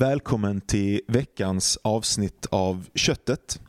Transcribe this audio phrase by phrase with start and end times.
[0.00, 3.60] Välkommen till veckans avsnitt av Köttet.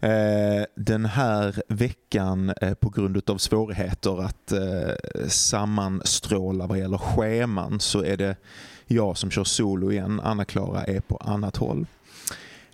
[0.00, 7.80] Eh, den här veckan eh, på grund av svårigheter att eh, sammanstråla vad gäller scheman
[7.80, 8.36] så är det
[8.86, 10.20] jag som kör solo igen.
[10.20, 11.86] Anna-Klara är på annat håll.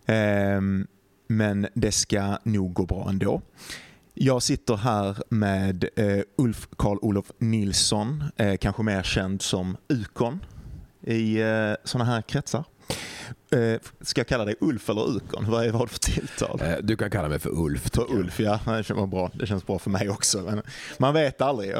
[0.06, 0.86] Ehm,
[1.26, 3.42] men det ska nog gå bra ändå.
[4.14, 5.88] Jag sitter här med
[6.36, 8.24] Ulf Karl-Olof Nilsson,
[8.60, 10.44] kanske mer känd som Ukon
[11.06, 11.38] i
[11.84, 12.64] sådana här kretsar.
[13.52, 15.44] Eh, ska jag kalla dig Ulf eller Ukon?
[15.50, 16.60] Vad är vad för tilltal?
[16.62, 17.90] Eh, du kan kalla mig för Ulf.
[17.94, 18.60] För Ulf, ja.
[18.66, 19.30] Det känns bra.
[19.34, 20.38] Det känns bra för mig också.
[20.42, 20.62] Men
[20.98, 21.70] man vet aldrig.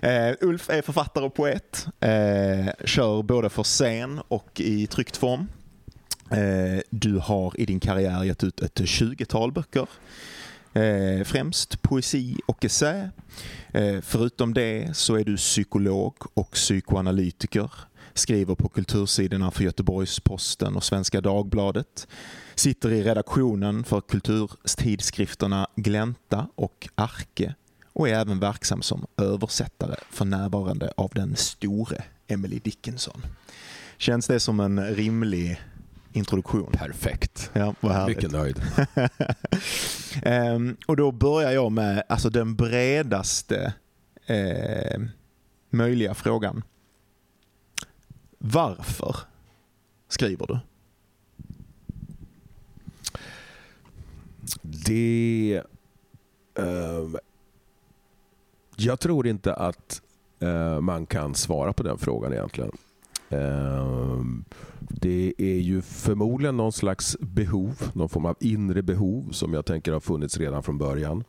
[0.00, 1.86] Eh, Ulf är författare och poet.
[2.84, 5.48] Kör både för scen och i tryckt form.
[6.90, 9.86] Du har i din karriär gett ut ett 20-tal böcker.
[11.24, 13.10] Främst poesi och essä.
[14.02, 17.70] förutom det så är du psykolog och psykoanalytiker
[18.18, 22.08] skriver på kultursidorna för Göteborgs-Posten och Svenska Dagbladet,
[22.54, 27.54] sitter i redaktionen för kulturtidskrifterna Glänta och Arke
[27.92, 33.20] och är även verksam som översättare för närvarande av den store Emily Dickinson.
[33.96, 35.60] Känns det som en rimlig
[36.12, 36.72] introduktion?
[36.72, 37.50] Perfekt.
[37.52, 38.16] Ja, vad härligt.
[38.16, 38.60] Mycket nöjd.
[40.54, 43.74] um, och då börjar jag med alltså, den bredaste
[44.26, 45.00] eh,
[45.70, 46.62] möjliga frågan.
[48.52, 49.16] Varför
[50.08, 50.58] skriver du?
[54.62, 55.62] Det...
[56.58, 57.16] Uh,
[58.76, 60.02] jag tror inte att
[60.42, 62.72] uh, man kan svara på den frågan egentligen.
[63.28, 64.44] Ehm,
[64.78, 69.92] det är ju förmodligen någon slags behov, någon form av inre behov som jag tänker
[69.92, 71.24] har funnits redan från början.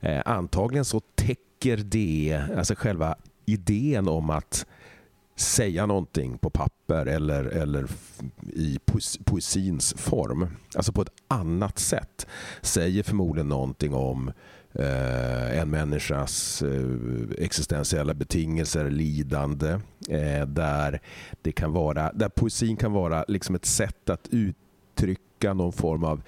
[0.00, 3.14] Eh, antagligen så täcker det, alltså själva
[3.46, 4.66] idén om att
[5.36, 7.86] säga någonting på papper eller, eller
[8.52, 8.78] i
[9.24, 10.46] poesins form.
[10.74, 12.26] Alltså på ett annat sätt.
[12.62, 14.32] Säger förmodligen någonting om
[14.72, 19.80] eh, en människas eh, existentiella betingelser, lidande.
[20.08, 21.00] Eh, där,
[21.42, 26.22] det kan vara, där poesin kan vara liksom ett sätt att uttrycka någon form av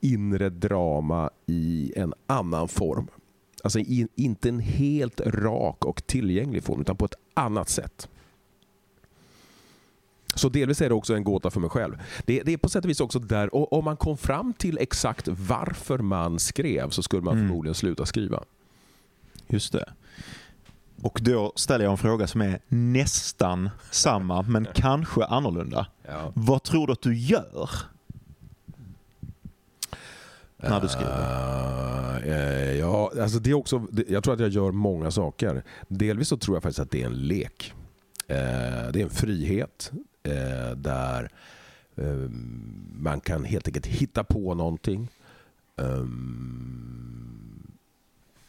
[0.00, 3.08] inre drama i en annan form.
[3.64, 8.08] Alltså in, inte en helt rak och tillgänglig form utan på ett annat sätt.
[10.34, 11.98] Så delvis är det också en gåta för mig själv.
[12.24, 14.78] Det, det är på sätt och vis också där, och om man kom fram till
[14.78, 17.48] exakt varför man skrev så skulle man mm.
[17.48, 18.42] förmodligen sluta skriva.
[19.48, 19.92] Just det.
[21.02, 25.86] Och då ställer jag en fråga som är nästan samma men kanske annorlunda.
[26.02, 26.32] Ja.
[26.34, 27.70] Vad tror du att du gör?
[30.56, 32.24] När du skriver?
[32.26, 35.62] Uh, ja, alltså det är också, jag tror att jag gör många saker.
[35.88, 37.72] Delvis så tror jag faktiskt att det är en lek.
[38.30, 38.36] Uh,
[38.92, 39.98] det är en frihet eh,
[40.76, 41.30] där
[41.96, 42.30] eh,
[42.98, 45.08] man kan helt enkelt hitta på någonting.
[45.76, 47.72] Um,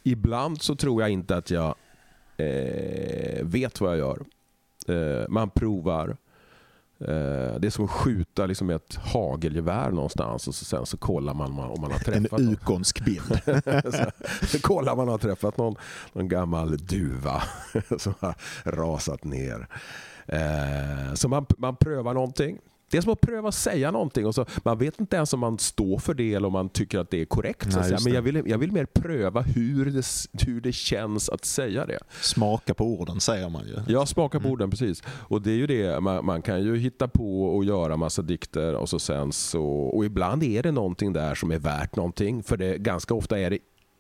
[0.03, 1.75] ibland så tror jag inte att jag
[2.37, 4.25] eh, vet vad jag gör.
[4.87, 6.17] Eh, man provar.
[6.99, 11.33] Eh, det är som att skjuta liksom ett hagelgevär någonstans och så sen så kollar
[11.33, 13.39] man om man har träffat En ukonsk bild.
[13.93, 14.11] så,
[14.47, 15.75] så kollar man om man har träffat någon,
[16.13, 17.43] någon gammal duva
[17.97, 19.67] som har rasat ner.
[20.27, 22.59] Eh, så man, man prövar någonting.
[22.91, 24.25] Det är som att pröva att säga någonting.
[24.25, 26.99] Och så, man vet inte ens om man står för det eller om man tycker
[26.99, 27.67] att det är korrekt.
[27.75, 30.05] Nej, Men jag vill, jag vill mer pröva hur det,
[30.45, 31.99] hur det känns att säga det.
[32.21, 33.93] Smaka på orden säger man ju.
[33.93, 34.51] Ja, smaka på mm.
[34.51, 35.03] orden precis.
[35.07, 38.75] Och det är ju det, man, man, kan ju hitta på och göra massa dikter
[38.75, 42.43] och så sen så, och ibland är det någonting där som är värt någonting.
[42.43, 43.59] För det, ganska ofta är det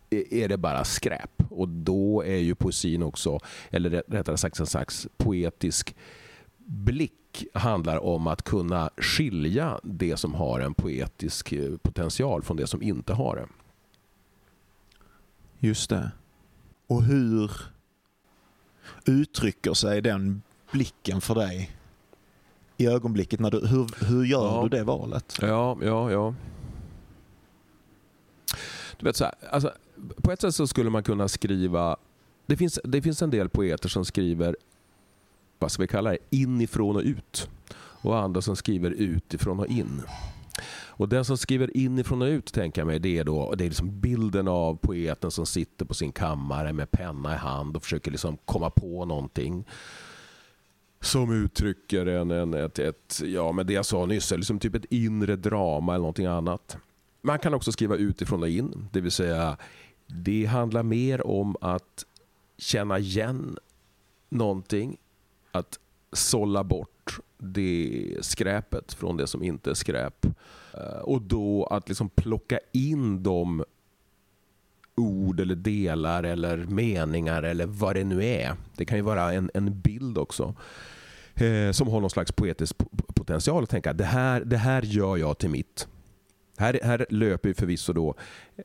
[0.09, 1.43] är det bara skräp.
[1.49, 5.95] Och då är ju poesin också, eller rättare sagt en slags poetisk
[6.57, 12.67] blick handlar om att kunna skilja det som har en poetisk eh, potential från det
[12.67, 13.47] som inte har det.
[15.67, 16.11] Just det.
[16.87, 17.51] Och hur
[19.05, 20.41] uttrycker sig den
[20.71, 21.71] blicken för dig
[22.77, 23.39] i ögonblicket?
[23.39, 24.63] När du, hur, hur gör ja.
[24.63, 25.37] du det valet?
[25.41, 26.35] Ja, ja, ja.
[28.97, 29.73] Du vet så här, alltså,
[30.15, 31.97] på ett sätt så skulle man kunna skriva...
[32.45, 34.55] Det finns, det finns en del poeter som skriver,
[35.59, 37.49] vad ska vi kalla det, inifrån och ut.
[37.77, 40.01] Och andra som skriver utifrån och in.
[40.97, 43.69] Och Den som skriver inifrån och ut tänker jag mig, det är, då, det är
[43.69, 48.11] liksom bilden av poeten som sitter på sin kammare med penna i hand och försöker
[48.11, 49.65] liksom komma på någonting
[51.01, 54.85] som uttrycker en, en, ett, ett, ja, men det jag sa nyss, liksom typ ett
[54.89, 56.77] inre drama eller någonting annat.
[57.21, 59.57] Man kan också skriva utifrån och in, det vill säga
[60.15, 62.05] det handlar mer om att
[62.57, 63.57] känna igen
[64.29, 64.97] någonting,
[65.51, 65.79] att
[66.11, 70.25] sålla bort det skräpet från det som inte är skräp.
[70.73, 73.63] Eh, och då att liksom plocka in de
[74.95, 78.55] ord eller delar eller meningar eller vad det nu är.
[78.77, 80.55] Det kan ju vara en, en bild också.
[81.35, 82.75] Eh, som har någon slags poetisk
[83.15, 85.87] potential att tänka det här, det här gör jag till mitt.
[86.57, 88.15] Här, här löper ju förvisso då,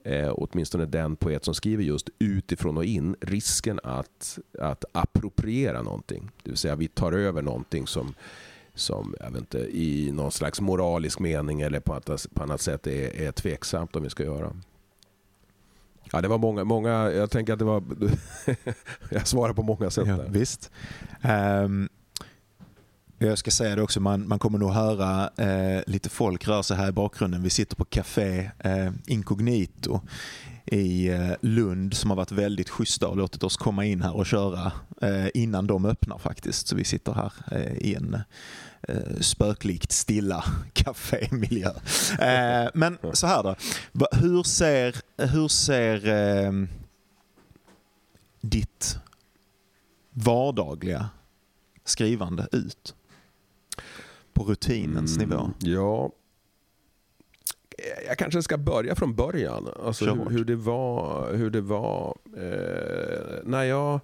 [0.05, 6.31] eh, åtminstone den poet som skriver just utifrån och in, risken att, att appropriera någonting.
[6.43, 8.15] Det vill säga vi tar över någonting som,
[8.75, 12.87] som jag vet inte, i någon slags moralisk mening eller på, att, på annat sätt
[12.87, 14.57] är, är tveksamt om vi ska göra.
[16.13, 17.83] Ja, det var många, många jag tänker att det var...
[19.11, 20.09] jag svarar på många sätt.
[20.09, 20.71] Ja, visst.
[21.65, 21.89] Um,
[23.29, 26.77] jag ska säga det också, man, man kommer nog höra eh, lite folk röra sig
[26.77, 27.43] här i bakgrunden.
[27.43, 30.01] Vi sitter på Café eh, Incognito
[30.67, 34.27] i eh, Lund som har varit väldigt schyssta och låtit oss komma in här och
[34.27, 34.73] köra
[35.03, 36.67] eh, innan de öppnar faktiskt.
[36.67, 38.19] Så vi sitter här eh, i en
[38.83, 41.73] eh, spöklikt stilla kafémiljö.
[42.75, 43.57] men så här då,
[44.13, 46.69] hur ser, hur ser
[48.41, 48.99] ditt
[50.11, 51.09] vardagliga
[51.85, 52.95] skrivande ut?
[54.41, 55.51] På rutinens mm, nivå?
[55.59, 56.13] Ja,
[58.07, 59.69] jag kanske ska börja från början.
[59.85, 64.01] Alltså hur, hur, det var, hur det var eh, när jag...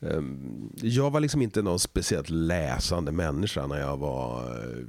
[0.00, 0.22] Eh,
[0.74, 4.84] jag var liksom inte någon speciellt läsande människa när jag var eh,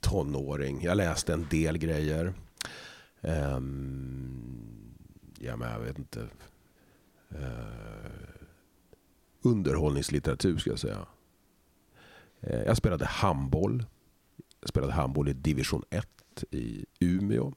[0.00, 0.82] tonåring.
[0.82, 2.32] Jag läste en del grejer.
[3.20, 3.60] Eh,
[5.38, 6.28] ja, men jag vet inte.
[7.30, 8.18] Eh,
[9.42, 11.06] underhållningslitteratur ska jag säga.
[12.40, 13.84] Eh, jag spelade handboll.
[14.64, 16.06] Jag spelade handboll i division 1
[16.50, 17.52] i Umeå.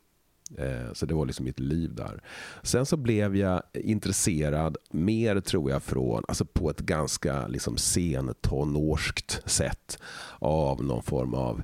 [0.57, 2.21] Eh, så det var liksom mitt liv där.
[2.63, 9.41] Sen så blev jag intresserad mer tror jag från, alltså på ett ganska liksom sentonårskt
[9.45, 9.99] sätt
[10.39, 11.63] av någon form av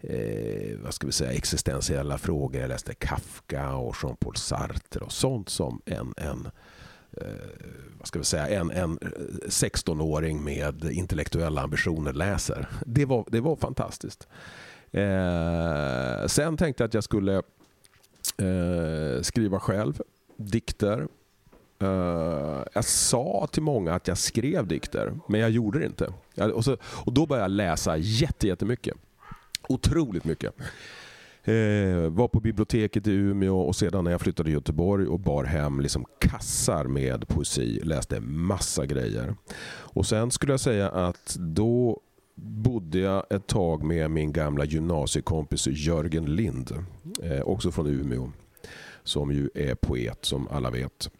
[0.00, 2.60] eh, vad ska vi säga, existentiella frågor.
[2.60, 6.48] Jag läste Kafka och Jean-Paul Sartre och sånt som en, en
[7.12, 7.26] eh,
[7.98, 8.98] vad ska vi säga, en, en
[9.46, 12.68] 16-åring med intellektuella ambitioner läser.
[12.86, 14.28] Det var, det var fantastiskt.
[14.92, 17.36] Eh, sen tänkte jag att jag skulle
[18.38, 20.02] eh, skriva själv
[20.36, 21.08] dikter.
[21.82, 26.12] Uh, jag sa till många att jag skrev dikter, men jag gjorde det inte.
[26.34, 28.94] Jag, och, så, och Då började jag läsa jättemycket.
[29.68, 30.54] Otroligt mycket.
[31.48, 35.44] Uh, var på biblioteket i Umeå och sedan när jag flyttade till Göteborg och bar
[35.44, 37.80] hem liksom kassar med poesi.
[37.84, 39.34] Läste massa grejer.
[39.68, 42.00] Och Sen skulle jag säga att då
[42.34, 46.84] bodde jag ett tag med min gamla gymnasiekompis Jörgen Lind,
[47.22, 48.30] eh, också från Umeå,
[49.02, 51.10] som ju är poet som alla vet.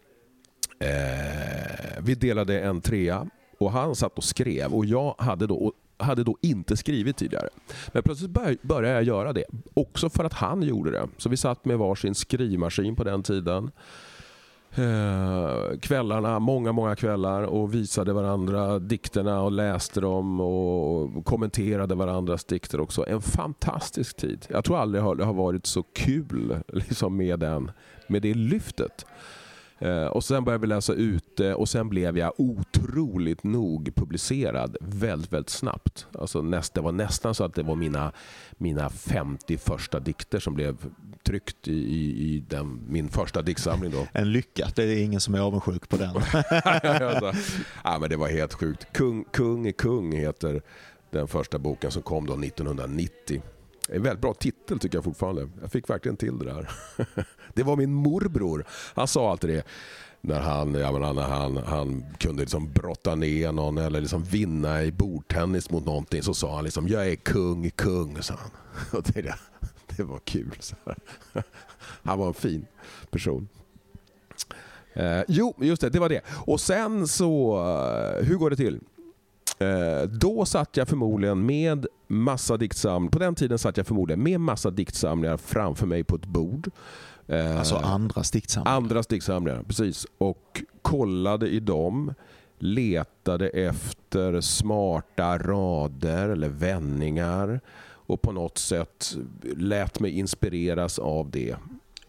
[0.79, 3.27] Eh, vi delade en trea
[3.59, 7.49] och han satt och skrev och jag hade då, hade då inte skrivit tidigare.
[7.87, 11.07] Men plötsligt började jag göra det, också för att han gjorde det.
[11.17, 13.71] Så vi satt med varsin skrivmaskin på den tiden
[14.75, 22.45] eh, kvällarna, många, många kvällar och visade varandra dikterna och läste dem och kommenterade varandras
[22.45, 23.05] dikter också.
[23.07, 24.45] En fantastisk tid.
[24.49, 27.71] Jag tror aldrig det har varit så kul liksom med, den,
[28.07, 29.05] med det lyftet.
[29.83, 35.33] Eh, och Sen började vi läsa ute och sen blev jag otroligt nog publicerad väldigt,
[35.33, 36.07] väldigt snabbt.
[36.19, 38.11] Alltså näst, det var nästan så att det var mina,
[38.51, 40.77] mina 50 första dikter som blev
[41.23, 43.91] tryckt i, i, i den, min första diktsamling.
[43.91, 44.07] Då.
[44.11, 46.09] En lycka, det är ingen som är avundsjuk på den.
[46.15, 47.33] alltså,
[47.83, 48.87] ja, men det var helt sjukt.
[48.93, 50.61] Kung, kung är kung heter
[51.11, 53.41] den första boken som kom då 1990.
[53.89, 55.49] En väldigt bra titel tycker jag fortfarande.
[55.61, 56.69] Jag fick verkligen till det där.
[57.53, 58.65] Det var min morbror.
[58.69, 59.63] Han sa alltid det
[60.21, 64.83] när han, jag menar, när han, han kunde liksom brotta ner någon eller liksom vinna
[64.83, 68.21] i bordtennis mot någonting så sa han liksom jag är kung, kung.
[68.21, 68.51] Sa han.
[68.99, 69.35] Och det,
[69.97, 70.55] det var kul.
[70.59, 70.95] Så här.
[72.03, 72.65] Han var en fin
[73.11, 73.47] person.
[74.93, 76.21] Eh, jo, just det, det var det.
[76.27, 78.79] Och sen så, eh, hur går det till?
[79.59, 84.39] Eh, då satt jag förmodligen med massa diktsamlingar, på den tiden satt jag förmodligen med
[84.39, 86.69] massa diktsamlingar framför mig på ett bord.
[87.27, 88.77] Eh, alltså andra diktsamlingar?
[88.77, 90.05] Andra diktsamlingar, precis.
[90.17, 92.13] Och kollade i dem,
[92.59, 97.61] letade efter smarta rader eller vändningar
[98.05, 101.55] och på något sätt lät mig inspireras av det.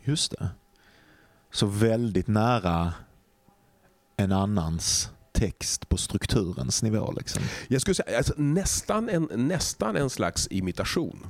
[0.04, 0.49] Just det.
[1.52, 2.92] Så väldigt nära
[4.16, 7.14] en annans text på strukturens nivå?
[7.16, 7.42] Liksom.
[7.68, 11.26] Jag skulle säga alltså, nästan, en, nästan en slags imitation.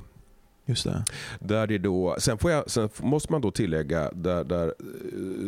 [0.65, 1.03] Just det.
[1.39, 4.73] Där det då, sen, får jag, sen måste man då tillägga, där, där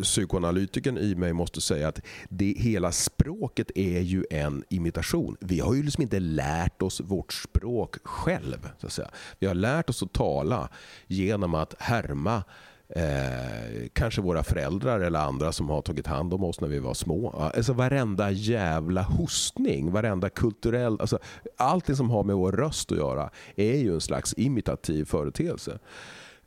[0.04, 5.38] psykoanalytiken psykoanalytikern i mig måste säga att det, hela språket är ju en imitation.
[5.40, 8.70] Vi har ju liksom inte lärt oss vårt språk själv.
[8.78, 9.10] Så att säga.
[9.40, 10.70] Vi har lärt oss att tala
[11.08, 12.44] genom att härma
[12.90, 16.94] Eh, kanske våra föräldrar eller andra som har tagit hand om oss när vi var
[16.94, 17.30] små.
[17.30, 21.02] Alltså varenda jävla hostning, varenda kulturell...
[21.02, 21.20] Alltså,
[21.58, 25.80] allting som har med vår röst att göra är ju en slags imitativ företeelse.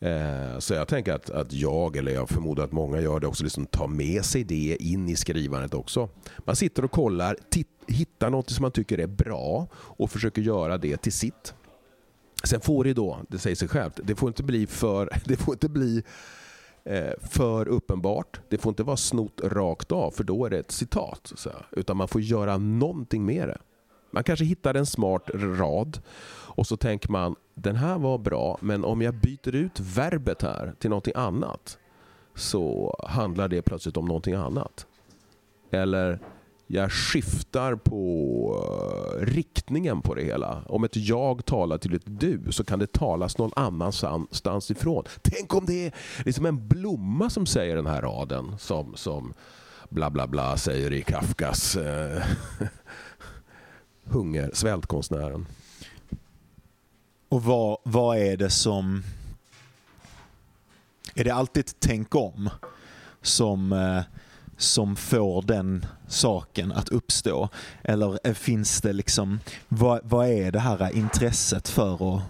[0.01, 3.45] Eh, så jag tänker att, att jag, eller jag förmodar att många gör det också,
[3.45, 6.09] liksom tar med sig det in i skrivandet också.
[6.39, 7.37] Man sitter och kollar,
[7.87, 11.55] hittar något som man tycker är bra och försöker göra det till sitt.
[12.45, 15.55] Sen får det då, det säger sig självt, det får inte bli för, det får
[15.55, 16.03] inte bli
[16.85, 18.41] eh, för uppenbart.
[18.49, 21.33] Det får inte vara snott rakt av för då är det ett citat.
[21.37, 23.59] Så, utan man får göra någonting med det.
[24.11, 26.03] Man kanske hittar en smart rad
[26.57, 30.75] och så tänker man den här var bra men om jag byter ut verbet här
[30.79, 31.79] till någonting annat
[32.35, 34.87] så handlar det plötsligt om någonting annat.
[35.71, 36.19] Eller
[36.73, 40.63] jag skiftar på eh, riktningen på det hela.
[40.67, 45.05] Om ett jag talar till ett du så kan det talas någon annanstans ifrån.
[45.23, 45.93] Tänk om det är
[46.25, 49.35] liksom en blomma som säger den här raden som, som
[49.89, 52.23] bla bla bla säger i Kafkas eh,
[54.05, 55.47] hunger, svältkonstnären.
[57.29, 59.03] Och vad, vad är det som...
[61.15, 62.51] Är det alltid ett tänk om
[63.23, 63.73] som...
[63.73, 64.03] Eh,
[64.61, 67.49] som får den saken att uppstå?
[67.83, 72.23] Eller finns det liksom, vad, vad är det här intresset för att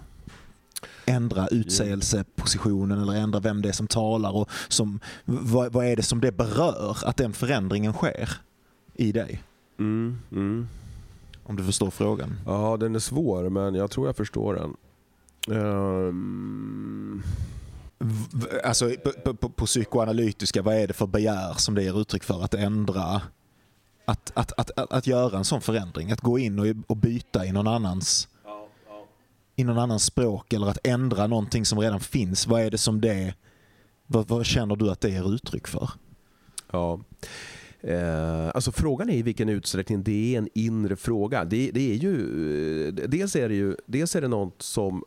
[1.05, 6.03] ändra utsägelsepositionen eller ändra vem det är som talar och som, vad, vad är det
[6.03, 8.29] som det berör att den förändringen sker
[8.93, 9.43] i dig?
[9.79, 10.67] Mm, mm.
[11.43, 12.39] Om du förstår frågan.
[12.45, 14.75] Ja, den är svår men jag tror jag förstår den.
[15.57, 17.23] Um
[18.63, 22.43] alltså, på, på, på, psykoanalytiska, vad är det för begär som det ger uttryck för
[22.43, 23.21] att ändra,
[24.11, 26.11] att, att, att, att, att göra en sån förändring?
[26.11, 28.27] Att gå in och, och byta i någon annans
[29.55, 32.47] i någon annans språk eller att ändra någonting som redan finns.
[32.47, 33.35] Vad är det som det,
[34.07, 35.89] vad, vad känner du att det ger uttryck för?
[36.71, 36.99] Ja.
[37.81, 41.45] Eh, alltså frågan är i vilken utsträckning det är en inre fråga.
[41.45, 45.03] Det, det är ju, eh, dels är det ju dels är det något som,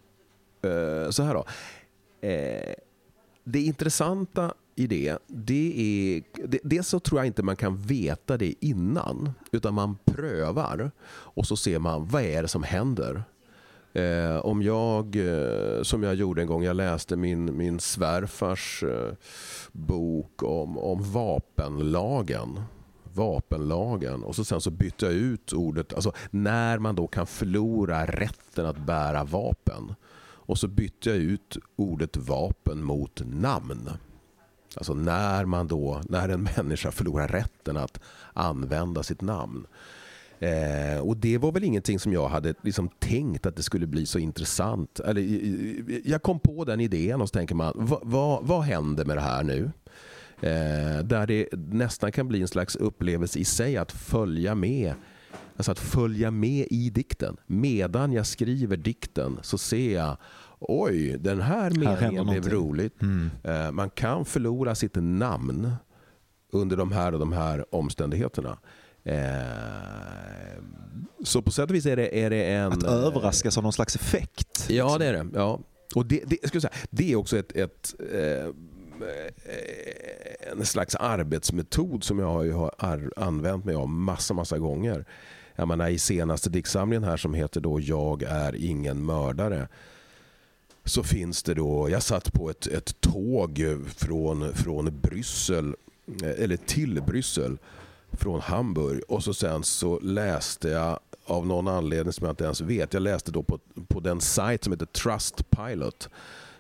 [0.62, 1.44] eh, så här då.
[2.28, 2.74] Eh,
[3.44, 6.22] det intressanta i det, det är...
[6.46, 9.30] Det, dels så tror jag inte man kan veta det innan.
[9.52, 13.22] Utan man prövar och så ser man vad är det som händer.
[13.92, 19.12] Eh, om jag, eh, som jag gjorde en gång, jag läste min, min svärfars eh,
[19.72, 22.60] bok om, om vapenlagen
[23.14, 28.06] vapenlagen och så sen så bytte jag ut ordet, alltså när man då kan förlora
[28.06, 29.94] rätten att bära vapen.
[30.46, 33.90] Och så bytte jag ut ordet vapen mot namn.
[34.76, 38.00] Alltså när, man då, när en människa förlorar rätten att
[38.32, 39.66] använda sitt namn.
[40.38, 44.06] Eh, och det var väl ingenting som jag hade liksom tänkt att det skulle bli
[44.06, 45.00] så intressant.
[45.00, 45.22] Eller,
[46.08, 49.20] jag kom på den idén och så tänker man, vad, vad, vad händer med det
[49.20, 49.70] här nu?
[50.40, 54.94] Eh, där det nästan kan bli en slags upplevelse i sig att följa med
[55.56, 57.36] Alltså att följa med i dikten.
[57.46, 60.16] Medan jag skriver dikten så ser jag
[60.68, 63.02] Oj, den här meningen blev roligt.
[63.02, 63.30] Mm.
[63.44, 65.72] Eh, man kan förlora sitt namn
[66.52, 68.58] under de här och de här omständigheterna.
[69.04, 69.24] Eh,
[71.24, 72.72] så på sätt och vis är det, är det en...
[72.72, 74.66] Att överraskas av någon slags effekt.
[74.70, 75.26] Ja, det är det.
[75.34, 75.60] Ja.
[75.94, 78.48] Och det, det, ska säga, det är också ett, ett eh,
[80.52, 85.04] en slags arbetsmetod som jag har använt mig av massa, massa gånger
[85.56, 89.68] jag menar, i senaste diktsamlingen här som heter då Jag är ingen mördare
[90.84, 93.64] så finns det då, jag satt på ett, ett tåg
[93.96, 95.74] från, från Bryssel,
[96.22, 97.58] eller till Bryssel
[98.12, 102.60] från Hamburg och så sen så läste jag av någon anledning som jag inte ens
[102.60, 102.94] vet.
[102.94, 106.08] Jag läste då på, på den sajt som heter Trustpilot.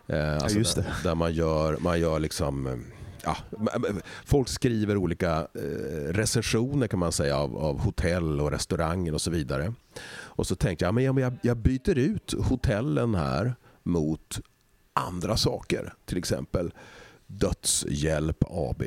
[0.06, 2.84] Eh, alltså ja, där, där, man gör, man gör liksom
[3.24, 3.36] ja,
[4.24, 9.30] folk skriver olika eh, recensioner kan man säga av, av hotell och restauranger och så
[9.30, 9.74] vidare.
[10.14, 13.54] Och så tänkte jag, men jag, jag byter ut hotellen här
[13.84, 14.40] mot
[14.92, 15.94] andra saker.
[16.04, 16.74] Till exempel
[17.26, 18.82] Dödshjälp AB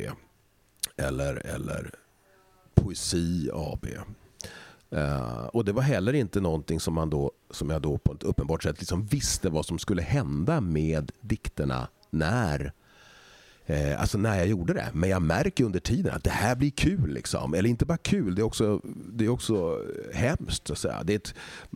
[0.98, 1.92] eller, eller
[2.76, 3.86] Poesi AB.
[4.94, 8.14] Uh, eh, och Det var heller inte någonting som, man då, som jag då på
[8.14, 12.74] ett uppenbart sätt liksom visste vad som skulle hända med dikterna när
[13.70, 14.90] Eh, alltså när jag gjorde det.
[14.94, 17.14] Men jag märker under tiden att det här blir kul.
[17.14, 17.54] Liksom.
[17.54, 18.82] Eller inte bara kul, det är också,
[19.14, 19.82] det är också
[20.14, 20.68] hemskt.
[20.68, 21.04] Så att säga.
[21.04, 21.34] Det är ett,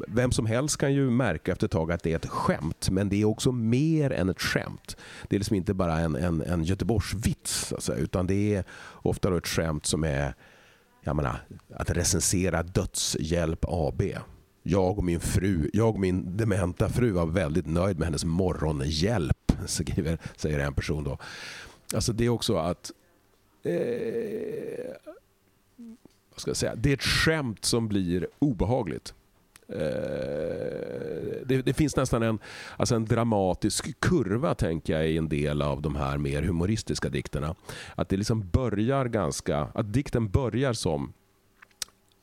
[0.07, 2.89] vem som helst kan ju märka efter ett tag att det är ett skämt.
[2.89, 4.97] Men det är också mer än ett skämt.
[5.27, 7.67] Det är liksom inte bara en, en, en Göteborgsvits.
[7.67, 10.33] Så att säga, utan det är ofta då ett skämt som är
[11.03, 11.37] jag menar,
[11.75, 14.01] att recensera Dödshjälp AB.
[14.63, 19.51] Jag och min fru, jag och min dementa fru var väldigt nöjd med hennes morgonhjälp,
[19.65, 21.17] skriver, säger en person då.
[21.93, 22.91] Alltså det är också att
[23.63, 24.93] eh,
[26.29, 26.75] vad ska jag säga?
[26.75, 29.13] Det är ett skämt som blir obehagligt.
[29.67, 29.77] Eh,
[31.45, 32.39] det, det, finns nästan en,
[32.77, 37.55] alltså en dramatisk kurva tänker jag i en del av de här mer humoristiska dikterna.
[37.95, 41.13] Att det liksom börjar ganska, att dikten börjar som,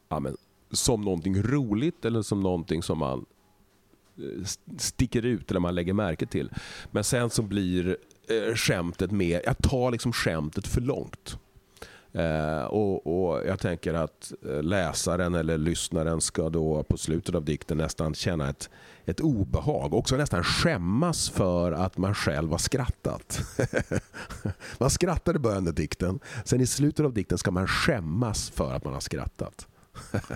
[0.09, 0.37] ja, men,
[0.71, 3.27] som någonting roligt eller som någonting som man
[4.17, 4.45] eh,
[4.79, 6.51] sticker ut eller man lägger märke till.
[6.91, 7.97] Men sen så blir
[8.31, 11.39] eh, skämtet med, jag tar liksom skämtet för långt.
[12.13, 17.45] Eh, och, och, Jag tänker att eh, läsaren eller lyssnaren ska då på slutet av
[17.45, 18.71] dikten nästan känna ett,
[19.05, 19.95] ett obehag.
[19.95, 23.41] Också nästan skämmas för att man själv har skrattat.
[24.79, 26.21] man skrattar i början av dikten.
[26.45, 29.67] Sen i slutet av dikten ska man skämmas för att man har skrattat.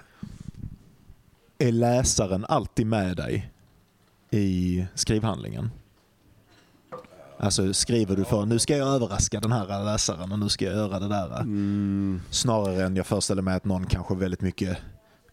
[1.59, 3.53] är läsaren alltid med dig
[4.31, 5.71] i skrivhandlingen?
[7.43, 10.75] Alltså skriver du för nu ska jag överraska den här läsaren och nu ska jag
[10.75, 11.41] göra det där.
[11.41, 12.21] Mm.
[12.31, 14.79] Snarare än jag föreställer mig att någon kanske väldigt mycket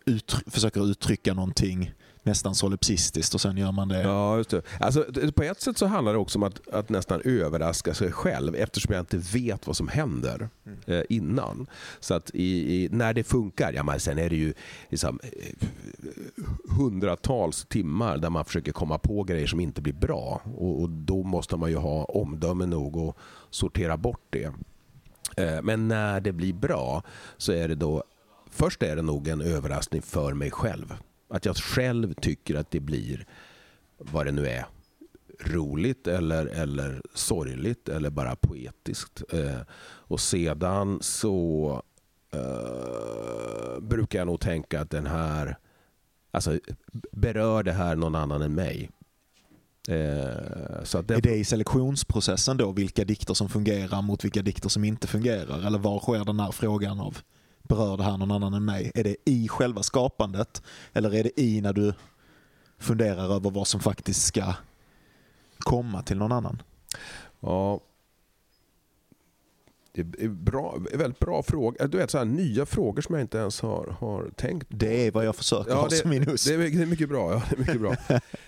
[0.06, 1.94] uttry försöker uttrycka någonting
[2.30, 4.02] nästan solipsistiskt och sen gör man det.
[4.02, 4.62] Ja, just det.
[4.80, 5.06] Alltså,
[5.36, 8.94] på ett sätt så handlar det också om att, att nästan överraska sig själv eftersom
[8.94, 10.80] jag inte vet vad som händer mm.
[10.86, 11.68] eh, innan.
[12.00, 14.54] Så att i, i, när det funkar, ja, men sen är det ju
[14.90, 15.68] liksom, eh,
[16.78, 20.42] hundratals timmar där man försöker komma på grejer som inte blir bra.
[20.58, 23.18] Och, och då måste man ju ha omdöme nog och
[23.50, 24.52] sortera bort det.
[25.38, 27.04] Eh, men när det blir bra
[27.38, 28.04] så är det då
[28.52, 30.94] Först är det nog en överraskning för mig själv.
[31.30, 33.26] Att jag själv tycker att det blir,
[33.98, 34.66] vad det nu är,
[35.40, 39.24] roligt eller, eller sorgligt eller bara poetiskt.
[39.34, 41.82] Eh, och sedan så
[42.34, 45.58] eh, brukar jag nog tänka att den här,
[46.32, 46.60] alltså
[47.12, 48.90] berör det här någon annan än mig?
[49.88, 51.16] Eh, så att det...
[51.16, 55.66] Är det i selektionsprocessen då, vilka dikter som fungerar mot vilka dikter som inte fungerar?
[55.68, 57.18] Eller var sker den här frågan av
[57.70, 58.92] berör det här någon annan än mig?
[58.96, 60.62] Är det i själva skapandet
[60.94, 61.94] eller är det i när du
[62.78, 64.54] funderar över vad som faktiskt ska
[65.58, 66.62] komma till någon annan?
[67.40, 67.80] Ja,
[69.92, 71.88] det är bra, väldigt bra fråga.
[71.88, 74.68] Du vet, så här, nya frågor som jag inte ens har, har tänkt.
[74.70, 76.26] Det är vad jag försöker ja, ha som min.
[76.26, 77.32] Det är, det är mycket bra.
[77.34, 77.96] Ja, det är mycket bra.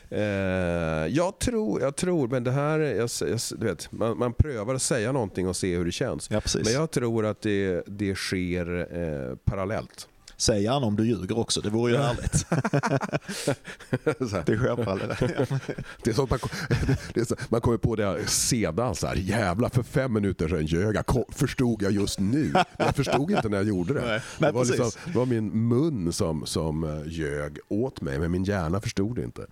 [0.18, 4.76] eh, jag, tror, jag tror, men det här, jag, jag, du vet, man, man prövar
[4.76, 6.32] att säga någonting och se hur det känns.
[6.32, 10.08] Ja, men jag tror att det, det sker eh, parallellt.
[10.42, 12.46] Säg gärna om du ljuger också, det vore ju härligt.
[14.46, 15.20] det är självfallet.
[16.04, 16.40] det är så man,
[17.14, 20.66] det är så, man kommer på det sedan, så här, jävlar för fem minuter sedan
[20.66, 22.54] ljög jag, förstod jag just nu.
[22.78, 24.02] Jag förstod inte när jag gjorde det.
[24.02, 28.32] Nej, det, var liksom, det var min mun som, som eh, ljög åt mig, men
[28.32, 29.46] min hjärna förstod det inte.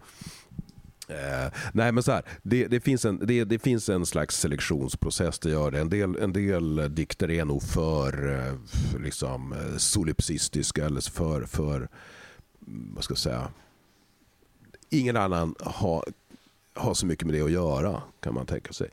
[1.10, 5.40] Eh, nej men så här, det, det, finns en, det, det, finns en slags selektionsprocess
[5.40, 5.80] det gör det.
[5.80, 8.54] En del, en del dikter är nog för eh,
[9.00, 11.76] liksom, eh, solipsistiska eller för, för
[12.68, 13.52] mm, vad ska jag säga,
[14.90, 16.06] ingen annan har,
[16.74, 18.90] har så mycket med det att göra kan man tänka sig.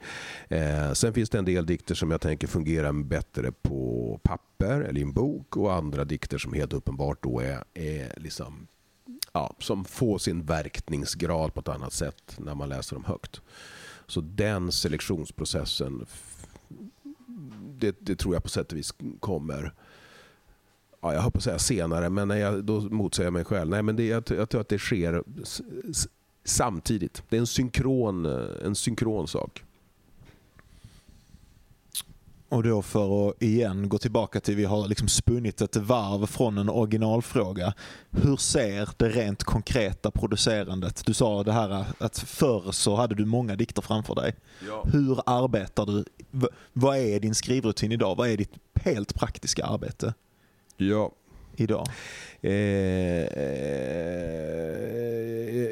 [0.49, 5.01] Eh, sen finns det en del dikter som jag tänker fungerar bättre på papper eller
[5.01, 8.67] i en bok och andra dikter som helt uppenbart då är, är liksom
[9.37, 13.41] ja, som får sin verkningsgrad på ett annat sätt när man läser dem högt.
[14.07, 16.07] Så den selektionsprocessen,
[17.79, 19.73] det, det tror jag på sätt och vis kommer
[21.01, 23.71] ja, jag hoppas säga senare, men när jag, då motsäger jag mig själv.
[23.71, 25.23] Nej, men det, jag, jag tror att det sker
[26.45, 27.23] samtidigt.
[27.29, 28.27] Det är en synkron,
[28.65, 29.65] en synkron sak.
[32.49, 36.59] Och då för att igen gå tillbaka till, vi har liksom spunnit ett varv från
[36.59, 37.75] en originalfråga.
[38.11, 41.03] Hur ser det rent konkreta producerandet?
[41.07, 44.35] Du sa det här att förr så hade du många dikter framför dig.
[44.67, 44.85] Ja.
[44.93, 46.05] Hur arbetar du?
[46.73, 48.17] Vad är din skrivrutin idag?
[48.17, 50.15] Vad är ditt helt praktiska arbete?
[50.77, 51.13] Ja.
[51.57, 51.89] Idag?
[52.47, 52.53] Eh,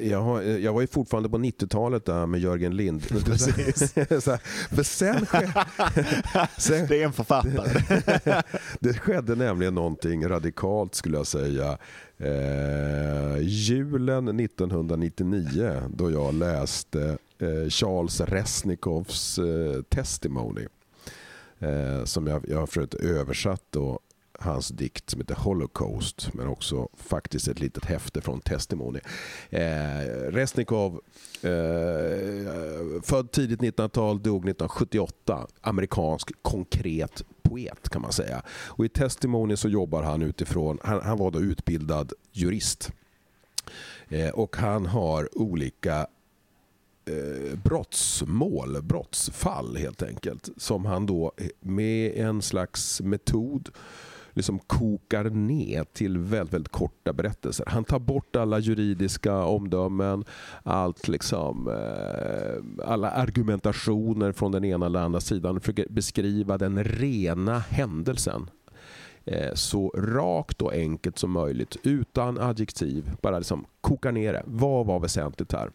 [0.08, 3.02] jag, har, jag var ju fortfarande på 90-talet där med Jörgen Lind.
[3.04, 5.26] för sen,
[6.58, 8.42] sen, det är en författare.
[8.80, 11.78] det skedde nämligen någonting radikalt skulle jag säga.
[12.18, 20.66] Eh, julen 1999 då jag läste eh, Charles Resnikovs eh, Testimony.
[21.58, 24.00] Eh, som jag, jag har försökt översatt då,
[24.44, 29.00] hans dikt som heter Holocaust men också faktiskt ett litet häfte från Testimony.
[29.50, 29.98] Eh,
[30.30, 31.00] Resnikov,
[31.42, 31.50] eh,
[33.02, 35.46] född tidigt 1900-tal, dog 1978.
[35.60, 38.42] Amerikansk konkret poet kan man säga.
[38.48, 42.92] Och I Testimony så jobbar han utifrån, han, han var då utbildad jurist.
[44.08, 46.06] Eh, och han har olika
[47.04, 50.48] eh, brottsmål, brottsfall helt enkelt.
[50.56, 53.70] Som han då med en slags metod
[54.34, 57.66] liksom kokar ner till väldigt, väldigt korta berättelser.
[57.68, 60.24] Han tar bort alla juridiska omdömen,
[60.62, 65.54] allt liksom, eh, alla argumentationer från den ena eller andra sidan.
[65.54, 68.50] Han försöker beskriva den rena händelsen
[69.24, 73.10] eh, så rakt och enkelt som möjligt utan adjektiv.
[73.22, 74.42] Bara liksom koka ner det.
[74.46, 75.70] Vad var väsentligt här?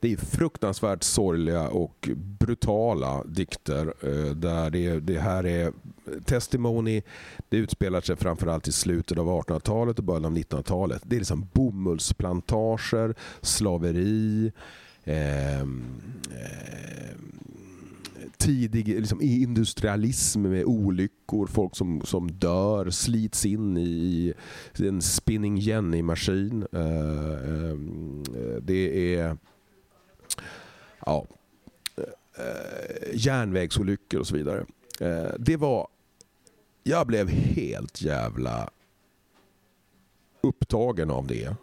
[0.00, 3.94] Det är fruktansvärt sorgliga och brutala dikter.
[4.00, 5.72] Eh, där det, det här är
[6.24, 7.02] Testimony,
[7.48, 11.02] det utspelar sig framförallt i slutet av 1800-talet och början av 1900-talet.
[11.04, 14.52] Det är liksom bomullsplantager, slaveri,
[15.04, 15.66] eh, eh,
[18.36, 24.34] tidig liksom, industrialism med olyckor, folk som, som dör, slits in i
[24.78, 26.66] en spinning Jenny-maskin.
[26.72, 29.36] Eh, eh, det är
[31.06, 31.26] ja,
[31.96, 34.66] eh, järnvägsolyckor och så vidare.
[35.00, 35.88] Eh, det var...
[36.86, 38.70] Jag blev helt jävla
[40.40, 41.56] upptagen av det.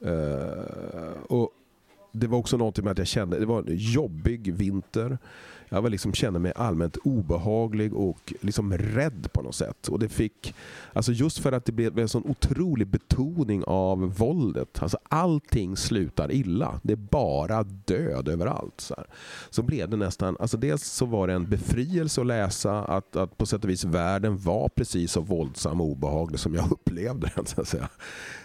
[0.00, 1.50] Eh, och
[2.12, 5.18] Det var också någonting med att jag kände, det var en jobbig vinter.
[5.72, 9.88] Jag var liksom, kände mig allmänt obehaglig och liksom rädd på något sätt.
[9.88, 10.54] Och det fick,
[10.92, 14.82] alltså just för att det blev en sån otrolig betoning av våldet.
[14.82, 16.80] Alltså allting slutar illa.
[16.82, 18.80] Det är bara död överallt.
[18.80, 19.06] Så, här.
[19.50, 23.38] så blev det nästan, alltså dels så var det en befrielse att läsa att, att
[23.38, 27.46] på sätt och vis världen var precis så våldsam och obehaglig som jag upplevde den.
[27.46, 27.88] Så att säga.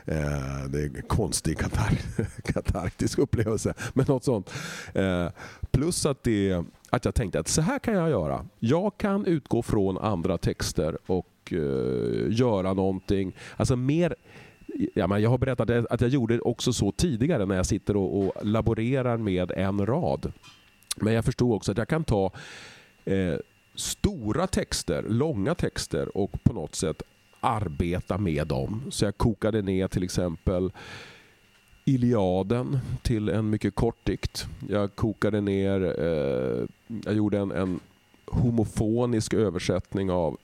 [0.05, 1.99] Eh, det är en konstig katar
[2.53, 3.73] katarktisk upplevelse.
[3.93, 4.53] Men något sånt.
[4.93, 5.27] Eh,
[5.71, 8.45] plus att det att jag tänkte att så här kan jag göra.
[8.59, 13.35] Jag kan utgå från andra texter och uh, göra någonting.
[13.57, 14.15] Alltså mer
[14.93, 18.19] Ja, men jag har berättat att jag gjorde också så tidigare när jag sitter och,
[18.19, 20.31] och laborerar med en rad.
[20.95, 22.31] Men jag förstod också att jag kan ta
[23.05, 23.35] eh,
[23.75, 27.01] stora texter, långa texter och på något sätt
[27.39, 28.83] arbeta med dem.
[28.89, 30.71] Så jag kokade ner till exempel
[31.87, 34.45] Iliaden till en mycket kort dikt.
[34.69, 36.65] Jag kokade ner, eh,
[37.05, 37.79] jag gjorde en, en
[38.25, 40.37] homofonisk översättning av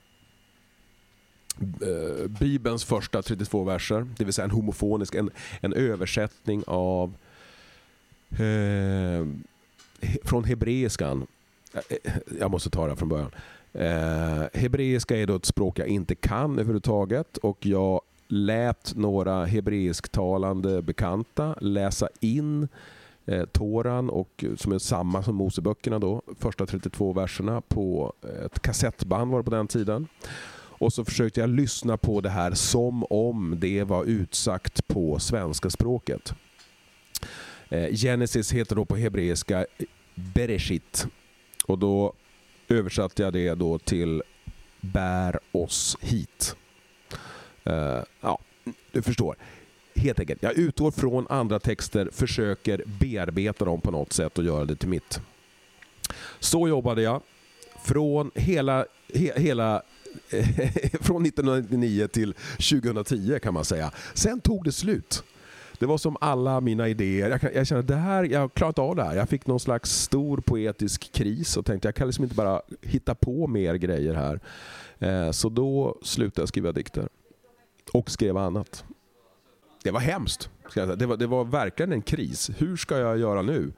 [1.61, 4.07] eh, Bibelns första 32 verser.
[4.17, 5.29] Det vill säga en homofonisk, en,
[5.61, 7.13] en översättning av
[8.29, 9.27] eh,
[10.23, 11.27] från hebreiskan.
[11.73, 13.31] Eh, eh, jag måste ta det från början.
[13.73, 18.01] Eh, hebreiska är då ett språk jag inte kan överhuvudtaget och jag
[18.33, 22.67] lät några hebreisktalande bekanta läsa in
[23.25, 28.45] eh, Toran, och, eh, som är samma som Moseböckerna, då, första 32 verserna på eh,
[28.45, 30.07] ett kassettband var det på den tiden.
[30.55, 35.69] Och så försökte jag lyssna på det här som om det var utsagt på svenska
[35.69, 36.33] språket.
[37.69, 41.07] Eh, Genesis heter då på hebreiska eh, Bereshit.
[41.65, 42.13] Och då
[42.69, 44.23] översatte jag det då till
[44.81, 46.55] Bär oss hit.
[47.67, 48.39] Uh, ja,
[48.91, 49.35] du förstår.
[49.95, 54.65] Helt enkelt, jag utgår från andra texter, försöker bearbeta dem på något sätt och göra
[54.65, 55.21] det till mitt.
[56.39, 57.21] Så jobbade jag.
[57.83, 59.81] Från hela, he, hela
[61.01, 63.91] från 1999 till 2010 kan man säga.
[64.13, 65.23] Sen tog det slut.
[65.79, 67.29] Det var som alla mina idéer.
[67.29, 69.15] Jag, jag kände att det här, jag har klarat av det här.
[69.15, 73.15] Jag fick någon slags stor poetisk kris och tänkte jag kan liksom inte bara hitta
[73.15, 74.39] på mer grejer här.
[74.99, 77.09] Eh, så då slutade jag skriva dikter
[77.93, 78.83] och skrev annat.
[79.83, 80.49] Det var hemskt.
[80.73, 82.51] Det var, det var verkligen en kris.
[82.57, 83.73] Hur ska jag göra nu?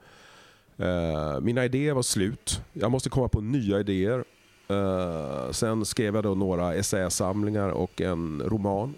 [0.80, 2.60] Uh, mina idéer var slut.
[2.72, 4.24] Jag måste komma på nya idéer.
[4.70, 8.94] Uh, sen skrev jag då några essäsamlingar och en roman.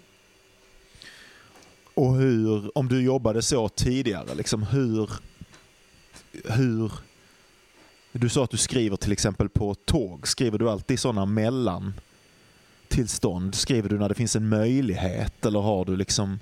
[1.93, 5.09] Och hur, om du jobbade så tidigare, liksom hur,
[6.45, 6.91] hur
[8.11, 10.27] du sa att du skriver till exempel på tåg.
[10.27, 11.93] Skriver du alltid sådana mellan
[12.89, 13.55] tillstånd?
[13.55, 16.39] Skriver du när det finns en möjlighet eller har du liksom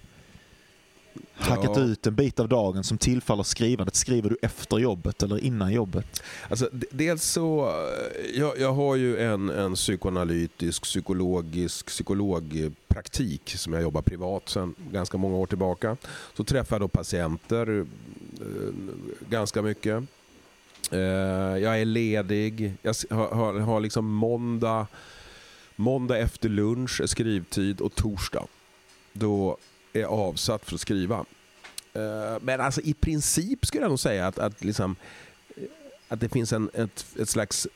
[1.34, 1.84] hackat ja.
[1.84, 3.96] ut en bit av dagen som tillfaller skrivandet?
[3.96, 6.24] Skriver du efter jobbet eller innan jobbet?
[6.50, 7.74] Alltså, dels så,
[8.34, 15.18] jag, jag har ju en, en psykoanalytisk, psykologisk, psykologpraktik som jag jobbar privat sedan ganska
[15.18, 15.98] många år tillbaka.
[16.38, 18.74] Så träffar jag då patienter eh,
[19.30, 20.04] ganska mycket.
[20.92, 21.00] Eh,
[21.58, 22.74] jag är ledig.
[22.82, 24.88] Jag har, har, har liksom måndag,
[25.80, 28.48] måndag efter lunch är skrivtid och torsdag.
[29.14, 29.58] Då
[29.94, 31.26] är jag avsatt för att skriva.
[31.94, 34.96] Eh, men alltså i princip skulle jag nog säga att, att, liksom,
[35.56, 35.64] eh,
[36.08, 37.68] att det finns en, ett, ett slags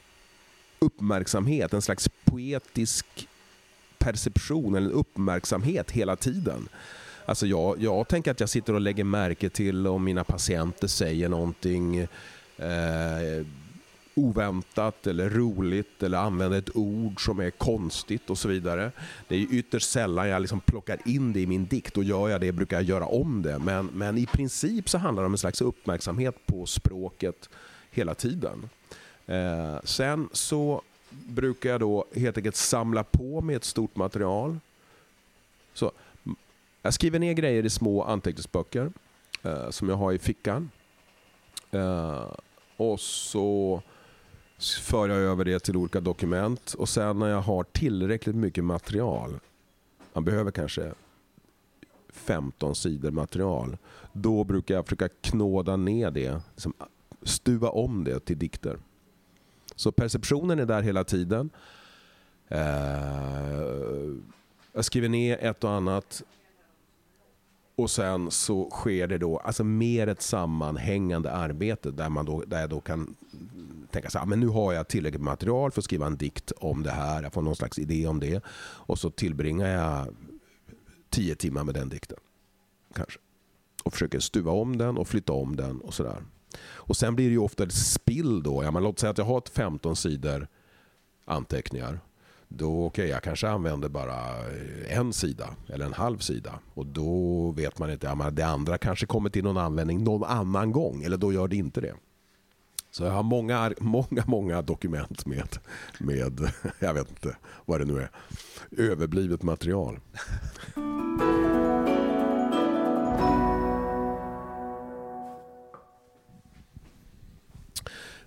[0.79, 3.27] uppmärksamhet, en slags poetisk
[3.97, 6.69] perception eller uppmärksamhet hela tiden.
[7.25, 11.29] Alltså jag, jag tänker att jag sitter och lägger märke till om mina patienter säger
[11.29, 11.99] någonting
[12.57, 13.45] eh,
[14.15, 18.91] oväntat eller roligt eller använder ett ord som är konstigt och så vidare.
[19.27, 22.41] Det är ytterst sällan jag liksom plockar in det i min dikt och gör jag
[22.41, 23.59] det brukar jag göra om det.
[23.59, 27.49] Men, men i princip så handlar det om en slags uppmärksamhet på språket
[27.91, 28.69] hela tiden.
[29.25, 34.59] Eh, sen så brukar jag då helt enkelt samla på mig ett stort material.
[35.73, 35.91] Så,
[36.81, 38.91] jag skriver ner grejer i små anteckningsböcker
[39.43, 40.69] eh, som jag har i fickan.
[41.71, 42.25] Eh,
[42.77, 43.81] och så
[44.61, 46.73] för jag över det till olika dokument.
[46.73, 49.39] Och sen när jag har tillräckligt mycket material,
[50.13, 50.93] man behöver kanske
[52.09, 53.77] 15 sidor material,
[54.13, 56.73] då brukar jag försöka knåda ner det, liksom
[57.23, 58.77] stuva om det till dikter.
[59.75, 61.49] Så perceptionen är där hela tiden.
[62.47, 62.61] Eh,
[64.73, 66.23] jag skriver ner ett och annat
[67.75, 72.61] och sen så sker det då alltså mer ett sammanhängande arbete där, man då, där
[72.61, 73.15] jag då kan
[73.91, 76.51] tänka så här, ah, men nu har jag tillräckligt material för att skriva en dikt
[76.51, 77.23] om det här.
[77.23, 78.43] Jag får någon slags idé om det.
[78.59, 80.15] Och så tillbringar jag
[81.09, 82.17] tio timmar med den dikten.
[82.95, 83.19] Kanske.
[83.83, 86.23] Och försöker stuva om den och flytta om den och sådär.
[86.63, 88.63] Och sen blir det ju ofta ett spill då.
[88.63, 90.47] Ja, men låt säga att jag har 15 sidor
[91.25, 91.99] anteckningar.
[92.47, 94.15] Då okay, jag kanske använder bara
[94.87, 96.59] en sida eller en halv sida.
[96.73, 100.29] Och då vet man inte, ja, men det andra kanske kommer till någon användning någon
[100.29, 101.03] annan gång.
[101.03, 101.93] Eller då gör det inte det.
[102.91, 105.57] Så jag har många, många, många dokument med,
[105.99, 108.09] med, jag vet inte vad det nu är,
[108.77, 109.99] överblivet material.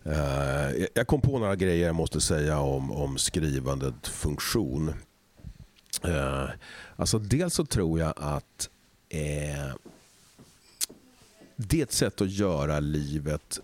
[0.06, 4.88] Uh, jag kom på några grejer jag måste säga om, om skrivandet funktion.
[6.04, 6.50] Uh,
[6.96, 8.68] alltså dels så tror jag att
[9.14, 9.74] uh,
[11.56, 13.60] det är ett sätt att göra livet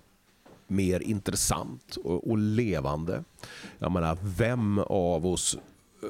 [0.70, 3.24] mer intressant och, och levande.
[3.78, 5.58] Jag menar, vem av oss
[6.02, 6.08] eh,